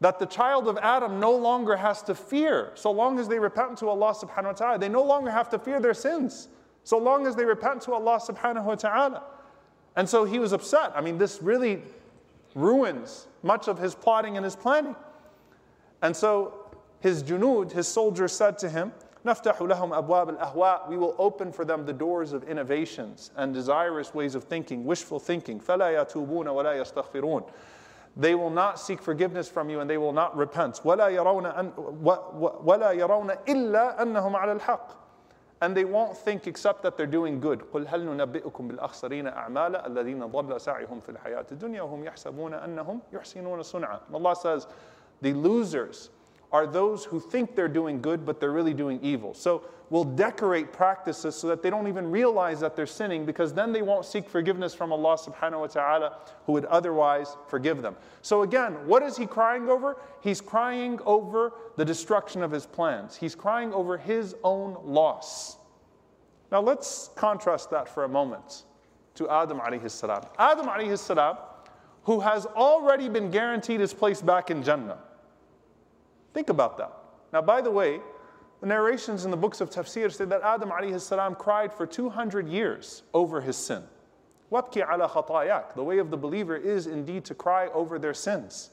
that 0.00 0.18
the 0.18 0.26
child 0.26 0.66
of 0.66 0.78
Adam 0.78 1.20
no 1.20 1.32
longer 1.32 1.76
has 1.76 2.02
to 2.02 2.14
fear 2.14 2.72
so 2.74 2.90
long 2.90 3.18
as 3.18 3.28
they 3.28 3.38
repent 3.38 3.76
to 3.78 3.88
Allah 3.88 4.14
subhanahu 4.14 4.44
wa 4.44 4.52
ta'ala. 4.52 4.78
They 4.78 4.88
no 4.88 5.02
longer 5.02 5.30
have 5.30 5.50
to 5.50 5.58
fear 5.58 5.78
their 5.80 5.94
sins 5.94 6.48
so 6.84 6.98
long 6.98 7.26
as 7.26 7.36
they 7.36 7.44
repent 7.44 7.82
to 7.82 7.92
Allah 7.92 8.18
subhanahu 8.18 8.64
wa 8.64 8.74
ta'ala. 8.74 9.22
And 9.96 10.08
so 10.08 10.24
he 10.24 10.38
was 10.38 10.52
upset. 10.52 10.92
I 10.94 11.00
mean, 11.00 11.18
this 11.18 11.42
really 11.42 11.82
ruins 12.54 13.26
much 13.42 13.68
of 13.68 13.78
his 13.78 13.94
plotting 13.94 14.36
and 14.36 14.44
his 14.44 14.56
planning. 14.56 14.96
And 16.02 16.16
so 16.16 16.54
his 17.00 17.22
junud, 17.22 17.72
his 17.72 17.86
soldiers 17.86 18.32
said 18.32 18.58
to 18.58 18.70
him, 18.70 18.92
نفتح 19.24 19.58
لهم 19.58 19.92
أبواب 19.92 20.38
الأهواء 20.38 20.88
We 20.88 20.96
will 20.96 21.14
open 21.18 21.52
for 21.52 21.66
them 21.66 21.84
the 21.84 21.92
doors 21.92 22.32
of 22.32 22.44
innovations 22.44 23.30
and 23.36 23.52
desirous 23.52 24.14
ways 24.14 24.34
of 24.34 24.44
thinking, 24.44 24.84
wishful 24.84 25.18
thinking. 25.18 25.60
فلا 25.60 26.02
يتوبون 26.02 26.46
ولا 26.46 26.82
يستغفرون 26.82 27.44
they 28.17 28.35
will 28.35 28.49
not 28.49 28.79
seek 28.79 29.01
forgiveness 29.01 29.49
from 29.49 29.69
you 29.69 29.81
and 29.81 29.89
they 29.89 29.97
will 29.97 30.13
not 30.13 30.37
repent. 30.37 30.81
وَلَا 30.83 31.09
يَرَوْنَ 31.09 31.45
إِلَّا 33.45 34.01
أَنَّهُمْ 34.01 34.35
عَلَى 34.35 34.59
الْحَقِّ 34.59 34.95
And 35.61 35.75
they 35.75 35.85
won't 35.85 36.17
think 36.17 36.47
except 36.47 36.83
that 36.83 36.97
they're 36.97 37.07
doing 37.07 37.39
good. 37.39 37.61
قُلْ 37.73 37.87
هَلْ 37.87 38.05
نُنَبِّئُكُمْ 38.05 38.67
بِالْأَخْسَرِينَ 38.67 39.27
أَعْمَالًا 39.27 39.87
الَّذِينَ 39.87 40.25
ضَلَّ 40.31 40.61
سَعِهُمْ 40.61 40.99
فِي 41.01 41.09
الْحَيَاةِ 41.09 41.45
الدُّنْيَا 41.51 41.81
وَهُمْ 41.81 42.03
يَحْسَبُونَ 42.05 42.53
أَنَّهُمْ 42.53 42.99
يُحْسِنُونَ 43.13 43.63
صُنْعًا 43.63 43.99
Allah 44.13 44.35
says, 44.35 44.67
the 45.21 45.33
losers 45.33 46.09
are 46.55 46.65
those 46.65 47.03
who 47.03 47.19
think 47.19 47.53
they're 47.53 47.67
doing 47.67 48.01
good, 48.01 48.25
but 48.25 48.39
they're 48.39 48.53
really 48.53 48.73
doing 48.73 48.97
evil. 49.01 49.33
So 49.33 49.63
we'll 49.89 50.05
decorate 50.05 50.71
practices 50.71 51.35
so 51.35 51.47
that 51.47 51.61
they 51.61 51.69
don't 51.69 51.89
even 51.89 52.09
realize 52.09 52.61
that 52.61 52.77
they're 52.77 52.87
sinning 52.87 53.25
because 53.25 53.53
then 53.53 53.73
they 53.73 53.81
won't 53.81 54.05
seek 54.05 54.29
forgiveness 54.29 54.73
from 54.73 54.93
Allah 54.93 55.17
subhanahu 55.17 55.59
wa 55.59 55.67
ta'ala 55.67 56.17
who 56.45 56.53
would 56.53 56.63
otherwise 56.63 57.35
forgive 57.49 57.81
them. 57.81 57.97
So 58.21 58.43
again, 58.43 58.71
what 58.87 59.03
is 59.03 59.17
he 59.17 59.25
crying 59.25 59.67
over? 59.67 59.97
He's 60.21 60.39
crying 60.39 60.97
over 61.05 61.51
the 61.75 61.83
destruction 61.83 62.41
of 62.41 62.51
his 62.51 62.65
plans. 62.65 63.17
He's 63.17 63.35
crying 63.35 63.73
over 63.73 63.97
his 63.97 64.33
own 64.41 64.77
loss. 64.85 65.57
Now 66.53 66.61
let's 66.61 67.09
contrast 67.15 67.69
that 67.71 67.89
for 67.89 68.05
a 68.05 68.09
moment 68.09 68.63
to 69.15 69.29
Adam 69.29 69.59
alayhi 69.59 69.91
salam. 69.91 70.23
Adam 70.39 70.67
alayhi 70.67 70.97
salam, 70.97 71.35
who 72.03 72.21
has 72.21 72.45
already 72.45 73.09
been 73.09 73.29
guaranteed 73.29 73.81
his 73.81 73.93
place 73.93 74.21
back 74.21 74.49
in 74.49 74.63
Jannah. 74.63 74.99
Think 76.35 76.49
about 76.49 76.77
that. 76.79 76.91
Now, 77.31 77.41
by 77.41 77.61
the 77.61 77.71
way, 77.71 78.01
the 78.59 78.67
narrations 78.67 79.23
in 79.23 79.31
the 79.31 79.37
books 79.37 79.61
of 79.61 79.69
tafsir 79.69 80.11
say 80.11 80.25
that 80.25 80.41
Adam 80.41 80.69
salam 80.99 81.33
cried 81.33 81.71
for 81.71 81.87
200 81.87 82.49
years 82.49 83.03
over 83.13 83.39
his 83.39 83.55
sin. 83.55 83.83
Ala 84.51 85.07
khatayak. 85.07 85.75
The 85.75 85.83
way 85.83 85.97
of 85.97 86.11
the 86.11 86.17
believer 86.17 86.57
is 86.57 86.87
indeed 86.87 87.23
to 87.25 87.35
cry 87.35 87.67
over 87.67 87.97
their 87.97 88.13
sins. 88.13 88.71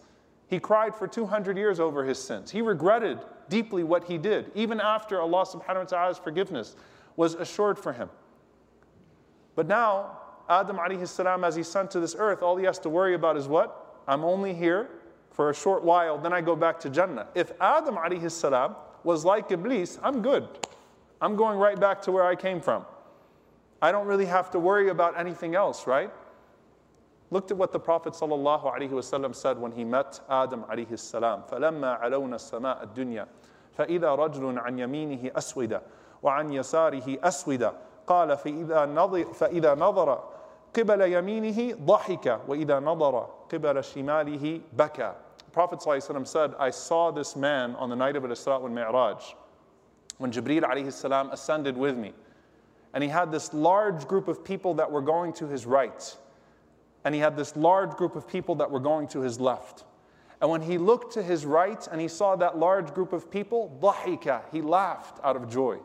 He 0.49 0.59
cried 0.59 0.92
for 0.92 1.07
200 1.07 1.57
years 1.57 1.78
over 1.78 2.04
his 2.04 2.21
sins. 2.21 2.50
He 2.50 2.62
regretted 2.62 3.21
deeply 3.49 3.85
what 3.85 4.04
he 4.04 4.19
did, 4.19 4.50
even 4.57 4.81
after 4.81 5.21
Allah 5.21 5.47
subhanahu 5.47 5.78
wa 5.78 5.85
ta'ala's 5.85 6.19
forgiveness 6.19 6.75
was 7.14 7.35
assured 7.35 7.78
for 7.78 7.92
him. 7.92 8.11
But 9.54 9.69
now, 9.69 10.19
Adam 10.49 10.78
alayhi 10.78 11.07
salam, 11.07 11.45
as 11.45 11.54
he's 11.54 11.69
sent 11.69 11.92
to 11.92 12.00
this 12.00 12.16
earth, 12.19 12.42
all 12.42 12.57
he 12.57 12.64
has 12.64 12.81
to 12.81 12.88
worry 12.88 13.14
about 13.14 13.37
is 13.37 13.47
what? 13.47 14.02
I'm 14.09 14.25
only 14.25 14.52
here 14.52 14.90
for 15.32 15.50
a 15.50 15.54
short 15.54 15.84
while, 15.84 16.18
then 16.18 16.34
I 16.34 16.42
go 16.42 16.56
back 16.56 16.80
to 16.82 16.89
Jannah. 16.89 17.27
If 17.36 17.51
Adam 17.62 17.96
alayhi 17.96 18.30
salam 18.32 18.75
was 19.04 19.24
like 19.24 19.51
Iblis, 19.51 20.00
I'm 20.04 20.22
good. 20.22 20.48
I'm 21.22 21.36
going 21.36 21.58
right 21.60 21.80
back 21.80 22.01
to 22.04 22.12
where 22.12 22.25
I 22.25 22.36
came 22.36 22.62
from. 22.62 22.86
I 23.82 23.92
don't 23.92 24.08
really 24.08 24.25
have 24.25 24.50
to 24.51 24.60
worry 24.60 24.89
about 24.89 25.20
anything 25.20 25.56
else, 25.56 25.86
right? 25.86 26.12
Looked 27.30 27.51
at 27.51 27.58
what 27.58 27.72
the 27.72 27.80
Prophet 27.80 28.13
ﷺ 28.13 29.36
said 29.36 29.60
when 29.60 29.72
he 29.72 29.84
met 29.84 30.20
Adam 30.30 30.63
alayhi 30.63 30.98
salam. 30.98 31.44
فَلَمَّا 31.51 32.01
عَلَوْنَا 32.01 32.36
السَّمَاءَ 32.36 32.84
الدُّنْيَا 32.84 33.27
فَإِذَا 33.77 34.16
رَجُلٌ 34.16 34.60
عَنْ 34.60 34.80
يَمِينِهِ 34.80 35.32
أَسْوِدًا 35.34 35.82
وعن 36.24 36.54
يساره 36.54 37.18
أسودا 37.24 37.74
قال 38.08 38.38
فإذا 38.38 38.86
نظر, 38.86 39.24
فإذا 39.34 39.75
نظر 39.75 40.24
قبل 40.77 41.01
يمينه 41.01 41.77
ضحك 41.86 42.39
وإذا 42.48 42.80
نظر 42.80 43.30
قبل 43.54 43.84
شماله 43.84 44.62
بكى 44.74 45.13
Prophet 45.51 45.80
ﷺ 45.80 46.27
said, 46.27 46.54
I 46.60 46.70
saw 46.70 47.12
this 47.12 47.36
man 47.36 47.75
on 47.75 47.89
the 47.89 47.96
night 47.96 48.16
of 48.16 48.24
Al-Isra 48.24 48.62
wal 48.62 48.70
Mi'raj 48.70 49.24
when 50.18 50.32
Jibreel 50.32 50.62
alayhi 50.62 51.34
ascended 51.34 51.77
with 51.77 51.98
me. 51.98 52.13
And 52.94 53.04
he 53.04 53.10
had 53.10 53.32
this 53.32 53.54
large 53.54 54.08
group 54.08 54.27
of 54.27 54.44
people 54.44 54.75
that 54.75 54.92
were 54.92 55.01
going 55.01 55.34
to 55.34 55.48
his 55.48 55.66
right. 55.66 56.18
And 57.04 57.13
he 57.13 57.22
had 57.22 57.36
this 57.36 57.56
large 57.56 57.92
group 57.92 58.16
of 58.16 58.27
people 58.27 58.56
that 58.56 58.70
were 58.70 58.80
going 58.80 59.08
to 59.10 59.22
his 59.22 59.39
left. 59.39 59.84
And 60.42 60.50
when 60.50 60.62
he 60.62 60.77
looked 60.77 61.13
to 61.13 61.24
his 61.24 61.46
right 61.46 61.88
and 61.92 62.00
he 62.00 62.08
saw 62.08 62.36
that 62.36 62.58
large 62.58 62.94
group 62.94 63.13
of 63.13 63.30
people, 63.30 63.77
ضحك, 63.82 64.51
he 64.51 64.62
laughed 64.62 65.20
out 65.24 65.36
of 65.36 65.50
joy. 65.50 65.77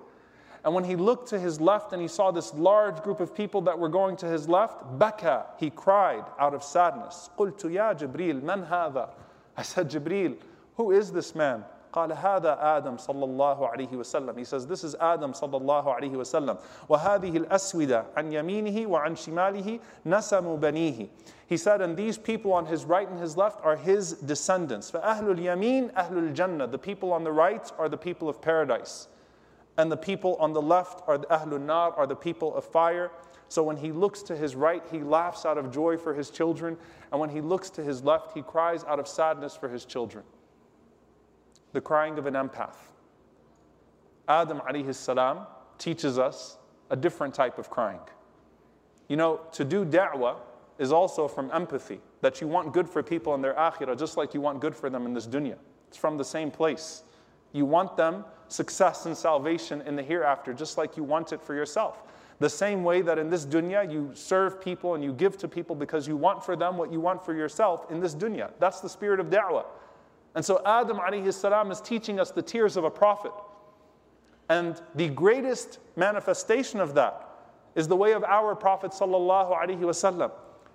And 0.65 0.75
when 0.75 0.85
he 0.85 0.95
looked 0.95 1.29
to 1.31 1.39
his 1.39 1.61
left 1.61 1.93
and 1.93 2.01
he 2.01 2.09
saw 2.09 2.31
this 2.31 2.55
large 2.55 3.03
group 3.03 3.21
of 3.21 3.35
people 3.35 3.63
that 3.63 3.79
were 3.79 3.89
going 3.89 4.17
to 4.17 4.27
his 4.27 4.49
left, 4.49 4.99
baka, 4.99 5.47
he 5.59 5.71
cried 5.71 6.25
out 6.39 6.55
of 6.55 6.63
sadness. 6.63 7.31
قلت 7.37 7.65
يا 7.65 7.99
جبريل 7.99 8.43
من 8.43 8.69
هذا? 8.69 9.09
I 9.57 9.63
said, 9.63 9.91
Jibreel, 9.91 10.37
who 10.77 10.91
is 10.93 11.13
this 11.13 11.35
man? 11.35 11.65
قال 11.93 12.11
هذا 12.17 12.59
آدم 12.59 12.97
صلى 12.97 13.25
الله 13.25 13.71
عليه 13.77 13.91
وسلم. 13.91 14.39
He 14.39 14.45
says, 14.45 14.67
this 14.67 14.83
is 14.83 14.95
Adam 14.95 15.33
صلى 15.33 15.61
الله 15.61 15.85
عليه 15.85 16.13
وسلم. 16.13 16.59
وهذه 16.89 17.45
الأسودة 17.45 18.05
عن 18.17 18.33
يمينه 18.33 18.87
وعن 18.87 19.15
شماله 19.15 19.79
نسم 20.07 20.59
بنيه. 20.59 21.09
He 21.47 21.59
said, 21.59 21.83
and 21.83 21.95
these 21.95 22.17
people 22.17 22.55
on 22.55 22.65
his 22.65 22.87
right 22.87 23.07
and 23.07 23.21
his 23.21 23.37
left 23.37 23.63
are 23.63 23.77
his 23.77 24.15
descendants. 24.15 24.91
فأهل 24.91 25.37
اليمين 25.37 25.93
أهل 25.93 26.35
الجنة. 26.35 26.71
The 26.71 26.79
people 26.79 27.13
on 27.13 27.25
the 27.25 27.33
right 27.33 27.71
are 27.79 27.91
the 27.91 27.99
people 27.99 28.27
of 28.27 28.41
paradise. 28.41 29.09
And 29.77 29.93
the 29.93 29.97
people 29.97 30.37
on 30.37 30.55
the 30.55 30.63
left 30.63 31.03
are 31.07 31.19
the 31.19 31.27
Ahlul 31.27 31.61
Nar, 31.61 31.93
are 31.93 32.07
the 32.07 32.17
people 32.17 32.55
of 32.55 32.65
fire. 32.65 33.11
So 33.50 33.64
when 33.64 33.78
he 33.78 33.92
looks 33.92 34.22
to 34.24 34.36
his 34.36 34.56
right, 34.56 34.84
he 34.92 35.00
laughs 35.00 35.46
out 35.46 35.58
of 35.58 35.72
joy 35.72 35.98
for 35.98 36.14
his 36.14 36.30
children. 36.30 36.78
And 37.12 37.20
when 37.20 37.30
he 37.30 37.42
looks 37.42 37.70
to 37.72 37.84
his 37.84 38.04
left, 38.04 38.34
he 38.34 38.42
cries 38.42 38.84
out 38.84 39.00
of 39.00 39.08
sadness 39.08 39.56
for 39.56 39.70
his 39.70 39.86
children. 39.86 40.24
The 41.74 41.82
crying 41.82 42.18
of 42.18 42.26
an 42.26 42.34
empath. 42.34 42.76
Adam 44.28 44.62
alayhi 44.70 44.94
salam 44.94 45.48
teaches 45.78 46.18
us 46.18 46.58
a 46.90 46.96
different 46.96 47.34
type 47.34 47.58
of 47.58 47.70
crying. 47.70 48.00
You 49.08 49.16
know, 49.16 49.42
to 49.54 49.64
do 49.64 49.86
da'wah 49.86 50.36
is 50.80 50.92
also 50.92 51.28
from 51.28 51.50
empathy, 51.54 52.00
that 52.22 52.42
you 52.42 52.48
want 52.48 52.74
good 52.74 52.90
for 52.90 53.02
people 53.02 53.34
in 53.36 53.42
their 53.42 53.54
akhirah 53.54 53.98
just 53.98 54.18
like 54.18 54.34
you 54.34 54.42
want 54.42 54.60
good 54.60 54.76
for 54.76 54.90
them 54.90 55.06
in 55.06 55.14
this 55.14 55.28
dunya. 55.28 55.56
It's 55.88 55.98
from 55.98 56.18
the 56.18 56.26
same 56.26 56.52
place. 56.52 57.04
You 57.54 57.66
want 57.66 57.96
them 57.96 58.26
success 58.50 59.06
and 59.06 59.16
salvation 59.16 59.82
in 59.82 59.96
the 59.96 60.04
hereafter 60.04 60.54
just 60.54 60.78
like 60.78 60.98
you 60.98 61.04
want 61.04 61.32
it 61.32 61.42
for 61.42 61.56
yourself. 61.56 62.04
The 62.40 62.50
same 62.50 62.84
way 62.84 63.02
that 63.02 63.18
in 63.18 63.30
this 63.30 63.46
dunya 63.46 63.92
you 63.92 64.12
serve 64.14 64.62
people 64.62 64.94
and 64.94 65.04
you 65.04 65.12
give 65.12 65.38
to 65.40 65.48
people 65.48 65.76
because 65.76 66.08
you 66.08 66.16
want 66.16 66.44
for 66.44 66.56
them 66.56 66.78
what 66.78 66.92
you 66.92 67.00
want 67.00 67.26
for 67.26 67.34
yourself 67.34 67.90
in 67.90 68.00
this 68.00 68.14
dunya. 68.14 68.52
That's 68.60 68.80
the 68.80 68.90
spirit 68.90 69.20
of 69.20 69.28
da'wah. 69.28 69.66
And 70.36 70.46
so 70.46 70.62
Adam 70.66 70.98
alayhi 70.98 71.34
salam 71.34 71.72
is 71.72 71.82
teaching 71.82 72.20
us 72.20 72.30
the 72.30 72.44
tears 72.44 72.78
of 72.78 72.84
a 72.84 72.92
prophet. 72.92 73.32
And 74.50 74.80
the 74.96 75.10
greatest 75.10 75.80
manifestation 75.96 76.80
of 76.80 76.94
that 76.96 77.28
is 77.76 77.88
the 77.88 77.96
way 77.96 78.14
of 78.14 78.24
our 78.24 78.56
Prophet 78.56 78.92
sallallahu 78.92 79.56
alaihi 79.56 79.80
wasallam. 79.80 80.32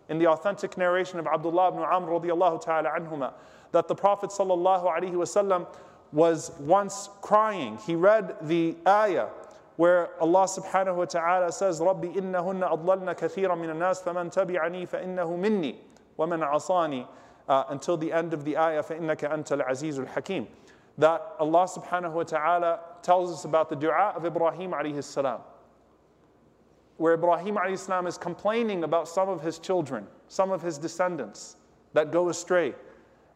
In 0.09 0.19
the 0.19 0.29
authentic 0.29 0.77
narration 0.77 1.19
of 1.19 1.27
Abdullah 1.27 1.69
ibn 1.69 1.81
Amr 1.83 2.11
radiallahu 2.11 2.63
ta'ala 2.63 2.91
anhuma, 2.91 3.33
that 3.73 3.89
the 3.89 3.95
Prophet 3.95 4.31
sallallahu 4.31 4.85
alaihi 4.85 5.13
wasallam 5.13 5.67
was 6.13 6.53
once 6.61 7.09
crying. 7.23 7.79
He 7.87 7.95
read 7.95 8.37
the 8.43 8.77
ayah 8.87 9.29
where 9.82 10.10
Allah 10.22 10.46
subhanahu 10.46 10.96
wa 10.96 11.06
ta'ala 11.06 11.52
says, 11.52 11.80
رَبِّ 11.80 12.16
إِنَّهُنَّ 12.16 12.86
أَضْلَلْنَ 12.86 13.14
كَثِيرًا 13.16 13.56
مِنَ 13.56 13.70
النَّاسِ 13.70 14.02
فَمَنْ 14.04 14.34
تَبِعَنِي 14.34 14.88
فَإِنَّهُ 14.90 15.38
مِنِّي 15.38 15.76
وَمَنْ 16.18 16.52
عَصَانِي 16.52 17.08
uh, 17.48 17.64
until 17.70 17.96
the 17.96 18.12
end 18.12 18.34
of 18.34 18.44
the 18.44 18.58
ayah, 18.58 18.82
فَإِنَّكَ 18.82 19.32
أَنْتَ 19.32 19.62
الْعَزِيزُ 19.62 20.06
الْحَكِيمُ 20.06 20.48
That 20.98 21.36
Allah 21.40 21.68
subhanahu 21.68 22.14
wa 22.14 22.24
ta'ala 22.24 22.80
tells 23.04 23.32
us 23.32 23.46
about 23.46 23.70
the 23.70 23.76
dua 23.76 24.14
of 24.16 24.26
Ibrahim 24.26 24.72
alayhi 24.72 25.04
salam. 25.04 25.42
Where 26.98 27.14
Ibrahim 27.14 27.56
alayhi 27.56 27.78
salam 27.78 28.08
is 28.08 28.18
complaining 28.18 28.84
about 28.84 29.08
some 29.08 29.30
of 29.30 29.42
his 29.42 29.60
children, 29.60 30.08
some 30.28 30.52
of 30.52 30.64
his 30.64 30.80
descendants 30.80 31.58
that 31.94 32.12
go 32.12 32.30
astray. 32.30 32.74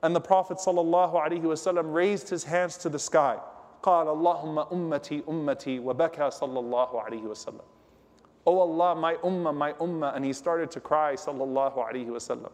And 0.01 0.15
the 0.15 0.22
Prophet 0.22 0.58
sallallahu 0.58 1.13
alayhi 1.13 1.43
wasallam 1.43 1.93
raised 1.93 2.29
his 2.29 2.43
hands 2.43 2.77
to 2.77 2.89
the 2.89 2.98
sky. 2.98 3.38
قال 3.83 4.09
اللهم 4.09 4.59
أمتي 4.59 5.25
أمتي 5.28 5.78
وبكى 5.78 6.30
صلى 6.30 6.59
الله 6.61 7.00
عليه 7.00 7.23
وسلم 7.23 7.64
Oh 8.49 8.61
Allah, 8.61 8.95
my 8.95 9.14
ummah, 9.14 9.52
my 9.54 9.73
ummah. 9.73 10.14
And 10.14 10.25
he 10.25 10.33
started 10.33 10.71
to 10.71 10.80
cry, 10.80 11.14
sallallahu 11.14 11.76
alayhi 11.76 12.06
wasallam. 12.06 12.52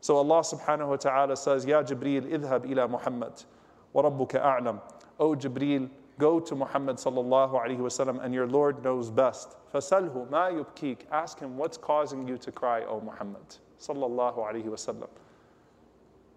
So 0.00 0.16
Allah 0.16 0.40
subhanahu 0.40 0.88
wa 0.88 0.96
ta'ala 0.96 1.36
says, 1.36 1.64
Ya 1.64 1.82
Jibreel, 1.82 2.28
idhab 2.28 2.68
ila 2.68 2.88
Muhammad, 2.88 3.44
wa 3.92 4.02
rabbuka 4.02 4.42
a'lam. 4.44 4.80
Oh 5.20 5.36
Jibreel, 5.36 5.88
go 6.18 6.40
to 6.40 6.56
Muhammad 6.56 6.96
sallallahu 6.96 7.52
alayhi 7.52 7.78
wasallam, 7.78 8.22
and 8.24 8.34
your 8.34 8.48
Lord 8.48 8.82
knows 8.82 9.10
best. 9.10 9.56
فَسَلْهُ 9.72 10.28
مَا 10.28 10.50
يُبْكِيك 10.64 11.02
Ask 11.12 11.38
him, 11.38 11.56
what's 11.56 11.76
causing 11.76 12.26
you 12.26 12.36
to 12.38 12.50
cry, 12.50 12.82
O 12.82 13.00
Muhammad? 13.00 13.56
Sallallahu 13.78 14.38
alayhi 14.38 14.64
wasallam. 14.64 15.08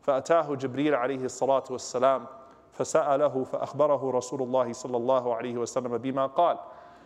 فأتاه 0.05 0.55
جبريل 0.55 0.95
عليه 0.95 1.25
الصلاة 1.25 1.63
والسلام 1.69 2.27
فسأله 2.76 3.44
فأخبره 3.44 4.10
رسول 4.10 4.42
الله 4.42 4.72
صلى 4.72 4.96
الله 4.96 5.34
عليه 5.34 5.54
وسلم 5.54 5.98
بما 5.98 6.26
قال 6.26 6.58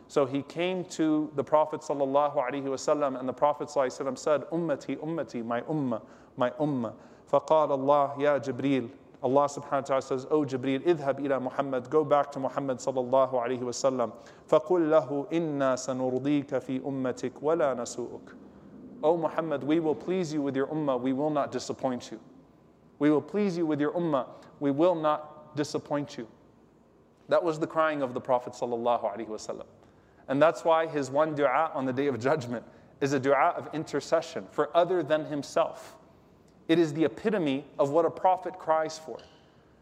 So 0.08 0.24
he 0.24 0.42
came 0.42 0.84
to 0.84 1.30
the 1.34 1.42
Prophet 1.42 1.80
sallallahu 1.80 2.36
alaihi 2.36 2.62
wasallam 2.64 3.18
and 3.18 3.28
the 3.28 3.32
Prophet 3.32 3.66
sallallahu 3.68 4.16
said, 4.16 4.42
Ummati, 4.52 4.96
ummati, 4.98 5.44
my 5.44 5.62
ummah, 5.62 6.00
my 6.36 6.50
ummah. 6.50 6.92
فقال 7.30 7.70
الله 7.70 8.18
يا 8.20 8.38
جبريل 8.38 8.88
Allah 9.22 9.46
subhanahu 9.48 9.72
wa 9.72 9.80
ta'ala 9.80 10.02
says, 10.02 10.26
Oh 10.30 10.44
Jibreel, 10.44 10.82
idhab 10.84 11.24
ila 11.24 11.40
Muhammad, 11.40 11.90
go 11.90 12.04
back 12.04 12.30
to 12.32 12.38
Muhammad 12.38 12.78
sallallahu 12.78 13.32
alayhi 13.32 13.60
wa 13.60 13.72
sallam. 13.72 14.12
فَقُلْ 14.48 14.88
لَهُ 14.88 15.32
إِنَّا 15.32 15.74
سَنُرْضِيكَ 15.74 16.50
فِي 16.62 16.80
أُمَّتِكَ 16.82 17.42
وَلَا 17.42 17.74
نَسُوءُكَ 17.74 18.34
Oh 19.02 19.16
Muhammad, 19.16 19.64
we 19.64 19.80
will 19.80 19.94
please 19.94 20.32
you 20.32 20.42
with 20.42 20.54
your 20.54 20.68
ummah, 20.68 21.00
we 21.00 21.12
will 21.12 21.30
not 21.30 21.50
disappoint 21.50 22.10
you. 22.12 22.20
We 22.98 23.10
will 23.10 23.22
please 23.22 23.56
you 23.56 23.66
with 23.66 23.80
your 23.80 23.92
ummah, 23.92 24.26
we 24.60 24.70
will 24.70 24.94
not 24.94 25.29
disappoint 25.55 26.17
you. 26.17 26.27
That 27.29 27.43
was 27.43 27.59
the 27.59 27.67
crying 27.67 28.01
of 28.01 28.13
the 28.13 28.21
Prophet 28.21 28.53
ﷺ. 28.53 29.63
And 30.27 30.41
that's 30.41 30.63
why 30.63 30.87
his 30.87 31.09
one 31.09 31.35
dua 31.35 31.71
on 31.73 31.85
the 31.85 31.93
day 31.93 32.07
of 32.07 32.19
judgment 32.19 32.63
is 32.99 33.13
a 33.13 33.19
dua 33.19 33.53
of 33.57 33.69
intercession 33.73 34.45
for 34.51 34.75
other 34.75 35.03
than 35.03 35.25
himself. 35.25 35.95
It 36.67 36.79
is 36.79 36.93
the 36.93 37.05
epitome 37.05 37.65
of 37.79 37.89
what 37.89 38.05
a 38.05 38.09
prophet 38.09 38.57
cries 38.57 38.97
for. 38.97 39.17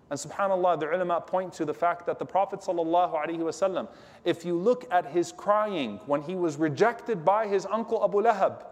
And 0.10 0.20
subhanAllah, 0.20 0.80
the 0.80 0.92
ulama 0.92 1.22
point 1.22 1.54
to 1.54 1.66
the 1.66 1.74
fact 1.74 2.06
that 2.08 2.18
the 2.18 2.26
Prophet 2.26 2.62
ﷺ, 2.62 3.88
if 4.26 4.44
you 4.44 4.56
look 4.56 4.92
at 4.92 5.06
his 5.06 5.32
crying 5.32 6.00
when 6.08 6.22
he 6.22 6.36
was 6.36 6.58
rejected 6.58 7.24
by 7.24 7.48
his 7.48 7.68
uncle 7.68 8.04
Abu 8.04 8.22
Lahab, 8.22 8.64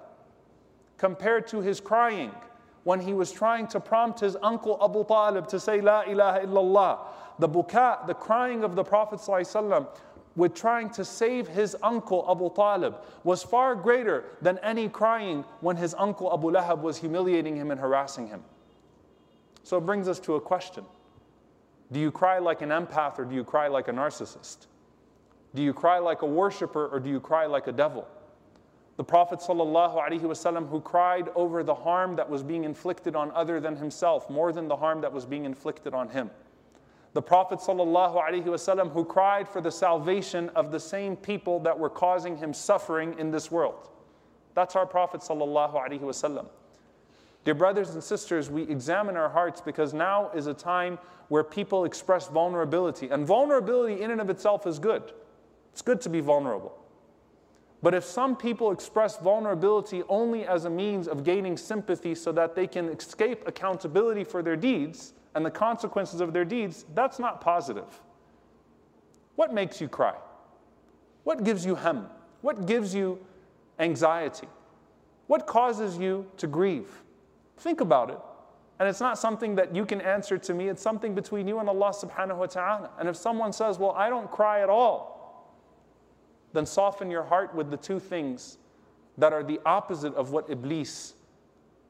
compared 0.98 1.48
to 1.48 1.62
his 1.62 1.80
crying 1.80 2.32
when 2.84 3.00
he 3.00 3.14
was 3.14 3.32
trying 3.32 3.68
to 3.68 3.80
prompt 3.80 4.20
his 4.20 4.38
uncle 4.42 4.78
Abu 4.84 5.04
Talib 5.06 5.48
to 5.50 5.60
say 5.60 5.82
La 5.82 6.02
ilaha 6.02 6.40
illallah, 6.46 7.00
the 7.40 7.50
buka, 7.50 8.06
the 8.08 8.14
crying 8.14 8.64
of 8.64 8.76
the 8.76 8.84
Prophet 8.84 9.20
ﷺ 9.20 9.88
with 10.38 10.54
trying 10.54 10.90
to 10.92 11.04
save 11.04 11.48
his 11.48 11.76
uncle 11.82 12.26
Abu 12.30 12.54
Talib 12.56 12.96
was 13.24 13.44
far 13.44 13.76
greater 13.76 14.24
than 14.42 14.60
any 14.60 14.88
crying 14.88 15.44
when 15.62 15.76
his 15.76 15.96
uncle 15.98 16.32
Abu 16.32 16.52
Lahab 16.52 16.82
was 16.82 16.98
humiliating 16.98 17.56
him 17.56 17.72
and 17.72 17.80
harassing 17.80 18.28
him. 18.28 18.44
So 19.64 19.78
it 19.78 19.86
brings 19.86 20.08
us 20.08 20.20
to 20.22 20.36
a 20.36 20.42
question 20.42 20.86
Do 21.92 22.00
you 22.00 22.12
cry 22.12 22.38
like 22.38 22.62
an 22.62 22.70
empath 22.70 23.18
or 23.20 23.26
do 23.26 23.36
you 23.36 23.44
cry 23.44 23.68
like 23.68 23.88
a 23.88 23.92
narcissist? 23.92 24.68
Do 25.56 25.64
you 25.64 25.74
cry 25.74 25.98
like 25.98 26.22
a 26.22 26.28
worshiper 26.28 26.88
or 26.88 27.00
do 27.00 27.10
you 27.10 27.20
cry 27.20 27.48
like 27.48 27.68
a 27.68 27.72
devil? 27.72 28.08
The 28.97 29.05
Prophet 29.05 29.41
ﷺ, 29.41 30.69
who 30.69 30.81
cried 30.81 31.29
over 31.35 31.63
the 31.63 31.75
harm 31.75 32.17
that 32.17 32.29
was 32.29 32.43
being 32.43 32.65
inflicted 32.65 33.17
on 33.17 33.31
other 33.33 33.59
than 33.59 33.77
himself, 33.77 34.29
more 34.29 34.53
than 34.53 34.69
the 34.69 34.77
harm 34.77 35.01
that 35.01 35.13
was 35.13 35.25
being 35.25 35.45
inflicted 35.45 35.95
on 35.95 36.09
him 36.09 36.31
the 37.15 37.23
Prophet 37.23 37.59
ﷺ 37.59 38.93
who 38.93 39.05
cried 39.05 39.49
for 39.49 39.61
the 39.61 39.71
salvation 39.71 40.49
of 40.51 40.71
the 40.71 40.81
same 40.81 41.17
people 41.17 41.61
that 41.61 41.79
were 41.79 41.91
causing 41.91 42.37
him 42.37 42.55
suffering 42.55 43.19
in 43.19 43.31
this 43.31 43.51
world. 43.51 43.91
That's 44.55 44.77
our 44.77 44.87
Prophet 44.87 45.21
ﷺ. 45.21 46.47
Dear 47.45 47.55
brothers 47.55 47.91
and 47.91 48.03
sisters, 48.03 48.51
we 48.51 48.63
examine 48.63 49.17
our 49.17 49.29
hearts 49.29 49.61
because 49.61 49.93
now 49.93 50.31
is 50.31 50.47
a 50.47 50.55
time 50.55 50.99
where 51.29 51.45
people 51.45 51.85
express 51.85 52.29
vulnerability. 52.29 53.09
And 53.11 53.27
vulnerability 53.27 54.01
in 54.01 54.11
and 54.11 54.21
of 54.21 54.31
itself 54.31 54.67
is 54.67 54.79
good. 54.79 55.13
It's 55.73 55.83
good 55.83 56.01
to 56.03 56.09
be 56.09 56.21
vulnerable. 56.21 56.79
But 57.82 57.94
if 57.94 58.04
some 58.04 58.36
people 58.36 58.72
express 58.72 59.18
vulnerability 59.18 60.04
only 60.10 60.46
as 60.46 60.66
a 60.66 60.70
means 60.70 61.08
of 61.08 61.24
gaining 61.24 61.58
sympathy 61.58 62.16
so 62.16 62.32
that 62.32 62.56
they 62.56 62.66
can 62.66 62.90
escape 62.90 63.48
accountability 63.48 64.24
for 64.24 64.42
their 64.42 64.56
deeds, 64.56 65.14
and 65.38 65.46
the 65.46 65.52
consequences 65.52 66.20
of 66.20 66.34
their 66.34 66.44
deeds, 66.44 66.84
that's 66.96 67.20
not 67.20 67.42
positive. 67.42 68.02
What 69.36 69.54
makes 69.54 69.80
you 69.80 69.88
cry? 69.88 70.16
What 71.26 71.44
gives 71.44 71.64
you 71.64 71.76
hem? 71.76 72.08
What 72.42 72.66
gives 72.66 72.96
you 72.96 73.20
anxiety? 73.78 74.48
What 75.28 75.46
causes 75.46 76.00
you 76.00 76.26
to 76.38 76.48
grieve? 76.48 76.90
Think 77.58 77.82
about 77.82 78.10
it. 78.10 78.18
And 78.80 78.90
it's 78.90 79.00
not 79.00 79.20
something 79.20 79.54
that 79.56 79.76
you 79.76 79.86
can 79.86 80.02
answer 80.02 80.40
to 80.40 80.56
me, 80.56 80.70
it's 80.70 80.82
something 80.82 81.14
between 81.14 81.48
you 81.48 81.60
and 81.60 81.70
Allah 81.70 81.92
subhanahu 81.92 82.38
wa 82.38 82.46
ta'ala. 82.48 82.90
And 83.00 83.08
if 83.08 83.16
someone 83.16 83.54
says, 83.54 83.78
Well, 83.78 83.92
I 83.92 84.10
don't 84.10 84.32
cry 84.32 84.64
at 84.64 84.70
all, 84.70 85.17
then 86.57 86.67
soften 86.67 87.11
your 87.11 87.25
heart 87.25 87.55
with 87.55 87.71
the 87.71 87.77
two 87.77 87.99
things 87.99 88.59
that 89.19 89.33
are 89.33 89.43
the 89.43 89.61
opposite 89.65 90.15
of 90.15 90.33
what 90.33 90.49
Iblis 90.51 91.15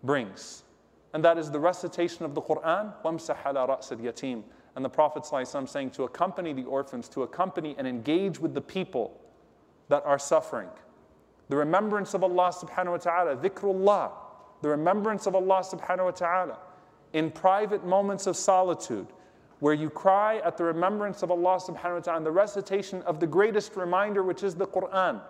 brings 0.02 0.64
and 1.12 1.24
that 1.24 1.38
is 1.38 1.50
the 1.50 1.60
recitation 1.60 2.24
of 2.24 2.34
the 2.34 2.40
Quran, 2.40 2.92
وَامْسَحْ 3.04 3.42
عَلَى 3.42 3.68
رَأْسِ 3.68 3.96
الْيَتِيمِ 3.96 4.42
And 4.76 4.84
the 4.84 4.88
Prophet 4.88 5.24
ﷺ 5.24 5.68
saying 5.68 5.90
to 5.90 6.04
accompany 6.04 6.52
the 6.52 6.64
orphans, 6.64 7.08
to 7.10 7.22
accompany 7.22 7.74
and 7.76 7.86
engage 7.86 8.38
with 8.38 8.54
the 8.54 8.60
people 8.60 9.20
that 9.88 10.04
are 10.06 10.18
suffering. 10.18 10.68
The 11.48 11.56
remembrance 11.56 12.14
of 12.14 12.24
Allah 12.24 12.50
subhanahu 12.50 12.92
wa 12.92 12.96
ta'ala, 12.96 13.36
dhikrullah, 13.36 14.10
the 14.62 14.70
remembrance 14.70 15.26
of 15.26 15.34
Allah 15.34 15.62
subhanahu 15.62 16.04
wa 16.04 16.10
ta'ala 16.12 16.58
in 17.12 17.30
private 17.30 17.84
moments 17.84 18.26
of 18.26 18.36
solitude, 18.36 19.06
where 19.59 19.73
you 19.73 19.89
cry 19.89 20.37
at 20.37 20.57
the 20.57 20.63
remembrance 20.63 21.23
of 21.23 21.31
Allah 21.31 21.59
subhanahu 21.59 21.93
wa 21.95 21.99
ta'ala 21.99 22.17
and 22.17 22.25
the 22.25 22.31
recitation 22.31 23.01
of 23.03 23.19
the 23.19 23.27
greatest 23.27 23.75
reminder, 23.75 24.23
which 24.23 24.43
is 24.43 24.55
the 24.55 24.67
Quran. 24.67 25.21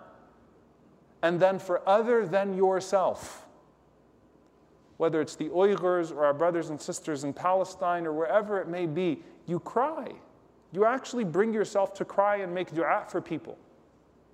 And 1.22 1.40
then 1.40 1.58
for 1.58 1.86
other 1.88 2.26
than 2.26 2.56
yourself, 2.56 3.46
whether 4.98 5.20
it's 5.20 5.36
the 5.36 5.48
Uyghurs 5.48 6.12
or 6.12 6.24
our 6.24 6.34
brothers 6.34 6.70
and 6.70 6.80
sisters 6.80 7.24
in 7.24 7.32
Palestine 7.32 8.06
or 8.06 8.12
wherever 8.12 8.60
it 8.60 8.68
may 8.68 8.86
be, 8.86 9.22
you 9.46 9.60
cry. 9.60 10.12
You 10.72 10.84
actually 10.84 11.24
bring 11.24 11.54
yourself 11.54 11.94
to 11.94 12.04
cry 12.04 12.36
and 12.36 12.54
make 12.54 12.74
dua 12.74 13.04
for 13.08 13.20
people. 13.20 13.56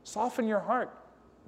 Soften 0.03 0.49
your 0.49 0.61
heart. 0.61 0.91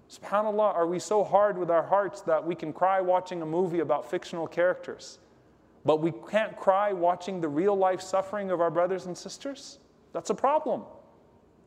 SubhanAllah, 0.08 0.74
are 0.74 0.86
we 0.86 1.00
so 1.00 1.24
hard 1.24 1.58
with 1.58 1.70
our 1.70 1.82
hearts 1.82 2.20
that 2.22 2.46
we 2.46 2.54
can 2.54 2.72
cry 2.72 3.00
watching 3.00 3.42
a 3.42 3.46
movie 3.46 3.80
about 3.80 4.08
fictional 4.08 4.46
characters, 4.46 5.18
but 5.86 6.02
we 6.02 6.12
can't 6.30 6.56
cry 6.56 6.92
watching 6.92 7.40
the 7.40 7.48
real 7.48 7.76
life 7.76 8.00
suffering 8.00 8.50
of 8.50 8.60
our 8.60 8.70
brothers 8.70 9.06
and 9.06 9.16
sisters? 9.16 9.78
That's 10.12 10.30
a 10.30 10.34
problem. 10.34 10.82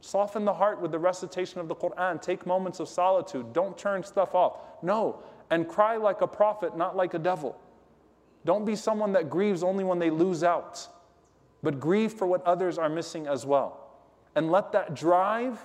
Soften 0.02 0.46
the 0.46 0.54
heart 0.54 0.82
with 0.82 0.92
the 0.92 1.00
recitation 1.00 1.60
of 1.60 1.68
the 1.68 1.76
Quran. 1.76 2.22
Take 2.22 2.46
moments 2.46 2.80
of 2.80 2.90
solitude. 2.90 3.54
Don't 3.54 3.78
turn 3.78 4.04
stuff 4.04 4.36
off. 4.36 4.58
No, 4.84 5.24
and 5.50 5.68
cry 5.68 5.96
like 5.96 6.22
a 6.22 6.28
prophet, 6.28 6.78
not 6.78 6.96
like 6.96 7.14
a 7.14 7.20
devil. 7.20 7.60
Don't 8.46 8.66
be 8.66 8.76
someone 8.76 9.14
that 9.14 9.30
grieves 9.30 9.64
only 9.64 9.84
when 9.84 10.00
they 10.00 10.10
lose 10.10 10.44
out, 10.44 10.88
but 11.64 11.80
grieve 11.80 12.14
for 12.14 12.28
what 12.28 12.46
others 12.46 12.78
are 12.78 12.90
missing 12.90 13.26
as 13.28 13.46
well. 13.46 13.90
And 14.36 14.52
let 14.52 14.72
that 14.74 14.96
drive 14.96 15.60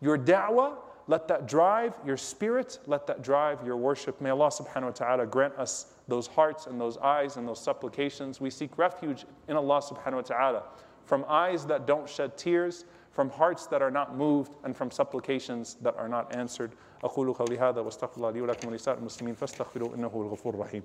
your 0.00 0.16
da'wah, 0.18 0.76
let 1.07 1.27
that 1.27 1.47
drive 1.47 1.95
your 2.05 2.17
spirit, 2.17 2.79
let 2.87 3.07
that 3.07 3.21
drive 3.21 3.65
your 3.65 3.75
worship. 3.75 4.21
May 4.21 4.29
Allah 4.29 4.47
subhanahu 4.47 4.85
wa 4.85 4.91
ta'ala 4.91 5.25
grant 5.25 5.55
us 5.55 5.93
those 6.07 6.27
hearts 6.27 6.67
and 6.67 6.79
those 6.79 6.97
eyes 6.97 7.37
and 7.37 7.47
those 7.47 7.61
supplications. 7.61 8.39
We 8.39 8.49
seek 8.49 8.77
refuge 8.77 9.25
in 9.47 9.55
Allah 9.55 9.81
subhanahu 9.81 10.15
wa 10.15 10.21
ta'ala 10.21 10.63
from 11.05 11.25
eyes 11.27 11.65
that 11.65 11.85
don't 11.85 12.07
shed 12.07 12.37
tears, 12.37 12.85
from 13.11 13.29
hearts 13.29 13.67
that 13.67 13.81
are 13.81 13.91
not 13.91 14.15
moved, 14.15 14.53
and 14.63 14.75
from 14.75 14.89
supplications 14.89 15.75
that 15.81 15.95
are 15.97 16.07
not 16.07 16.35
answered. 16.35 16.71
أقول 17.03 17.33
قولي 17.35 17.59
هذا 17.59 17.81
واستغفر 17.81 18.17
الله 18.17 18.31
لي 18.31 18.41
ولكم 18.41 18.67
ولسائر 18.67 18.97
المسلمين 18.97 19.35
فاستغفروه 19.35 19.95
إنه 19.95 20.07
هو 20.07 20.21
الغفور 20.21 20.53
الرحيم 20.53 20.83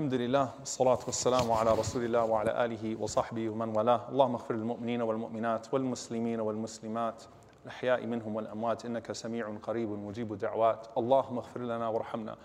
الحمد 0.00 0.14
لله 0.14 0.48
والصلاة 0.60 0.98
والسلام 1.06 1.52
على 1.52 1.70
رسول 1.70 2.04
الله 2.04 2.24
وعلى 2.24 2.64
آله 2.64 3.02
وصحبه 3.02 3.48
ومن 3.48 3.68
والاه 3.76 4.08
اللهم 4.08 4.34
اغفر 4.34 4.54
للمؤمنين 4.54 5.02
والمؤمنات 5.02 5.74
والمسلمين 5.74 6.40
والمسلمات 6.40 7.22
الأحياء 7.64 8.06
منهم 8.06 8.36
والأموات 8.36 8.84
إنك 8.84 9.12
سميع 9.12 9.56
قريب 9.62 9.88
مجيب 9.90 10.38
دعوات 10.38 10.86
اللهم 10.98 11.38
اغفر 11.38 11.60
لنا 11.60 11.88
وارحمنا 11.88 12.36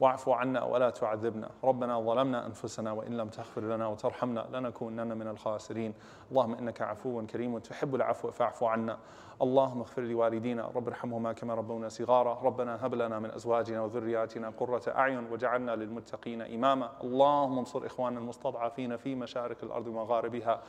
واعف 0.00 0.28
عنا 0.28 0.64
ولا 0.64 0.90
تعذبنا. 0.90 1.50
ربنا 1.64 2.00
ظلمنا 2.00 2.46
أنفسنا 2.46 2.92
وإن 2.92 3.16
لم 3.16 3.28
تغفر 3.28 3.60
لنا 3.60 3.86
وترحمنا 3.86 4.46
لنكونن 4.52 5.18
من 5.18 5.28
الخاسرين. 5.28 5.94
اللهم 6.30 6.54
إنك 6.54 6.82
عفو 6.82 7.26
كريم 7.26 7.58
تحب 7.58 7.94
العفو 7.94 8.30
فاعف 8.30 8.64
عنا. 8.64 8.98
اللهم 9.42 9.80
اغفر 9.80 10.02
لوالدينا 10.02 10.70
رب 10.74 10.88
ارحمهما 10.88 11.32
كما 11.32 11.54
ربونا 11.54 11.88
صغارا. 11.88 12.40
ربنا 12.42 12.86
هب 12.86 12.94
لنا 12.94 13.18
من 13.18 13.30
أزواجنا 13.30 13.80
وذرياتنا 13.80 14.52
قرة 14.58 14.82
أعين 14.88 15.32
وجعلنا 15.32 15.76
للمتقين 15.76 16.42
إماما. 16.42 16.90
اللهم 17.04 17.58
انصر 17.58 17.86
إخواننا 17.86 18.20
المستضعفين 18.20 18.96
في 18.96 19.14
مشارق 19.14 19.56
الأرض 19.62 19.86
ومغاربها. 19.86 20.60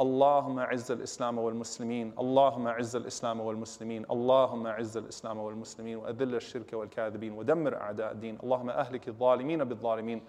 اللهم 0.00 0.58
اعز 0.58 0.92
الإسلام 0.92 1.38
والمسلمين 1.38 2.14
اللهم 2.18 2.66
اعز 2.66 2.96
الإسلام 2.96 3.40
والمسلمين 3.40 4.04
اللهم 4.10 4.66
اعز 4.66 4.96
الإسلام 4.96 5.38
والمسلمين 5.38 5.96
وأذل 5.96 6.34
الشرك 6.34 6.72
والكاذبين 6.72 7.32
ودمر 7.32 7.76
أعداء 7.76 8.12
الدين. 8.12 8.38
اللهم 8.42 8.70
أهلك 8.70 9.08
الظالمين 9.08 9.64
بالظالمين 9.64 10.22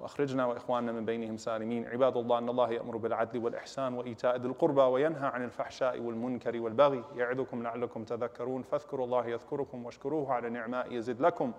وأخرجنا 0.00 0.46
وإخواننا 0.46 0.92
من 0.92 1.04
بينهم 1.04 1.36
سالمين. 1.36 1.86
عباد 1.86 2.16
الله 2.16 2.38
إن 2.38 2.48
الله 2.48 2.70
يأمر 2.70 2.96
بالعدل 2.96 3.44
والإحسان 3.44 3.94
وإيتاء 3.94 4.36
ذي 4.36 4.48
القربى 4.48 4.82
وينهى 4.82 5.26
عن 5.26 5.44
الفحشاء 5.44 6.00
والمنكر 6.00 6.60
والبغي 6.60 7.04
يعظكم 7.16 7.62
لعلكم 7.62 8.04
تذكرون. 8.04 8.62
فاذكروا 8.62 9.06
الله 9.06 9.26
يذكركم 9.26 9.86
واشكروه 9.86 10.32
على 10.32 10.50
نعماء 10.50 10.92
يزد 10.92 11.20
لكم 11.20 11.52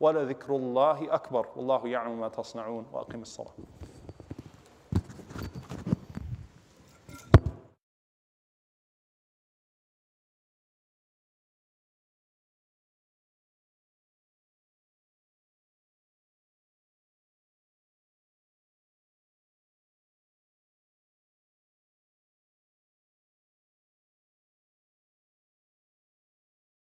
ولذكر 0.00 0.56
الله 0.56 1.14
أكبر. 1.14 1.46
والله 1.56 1.88
يعلم 1.88 2.20
ما 2.20 2.28
تصنعون. 2.28 2.86
وأقم 2.92 3.22
الصلاة. 3.22 3.52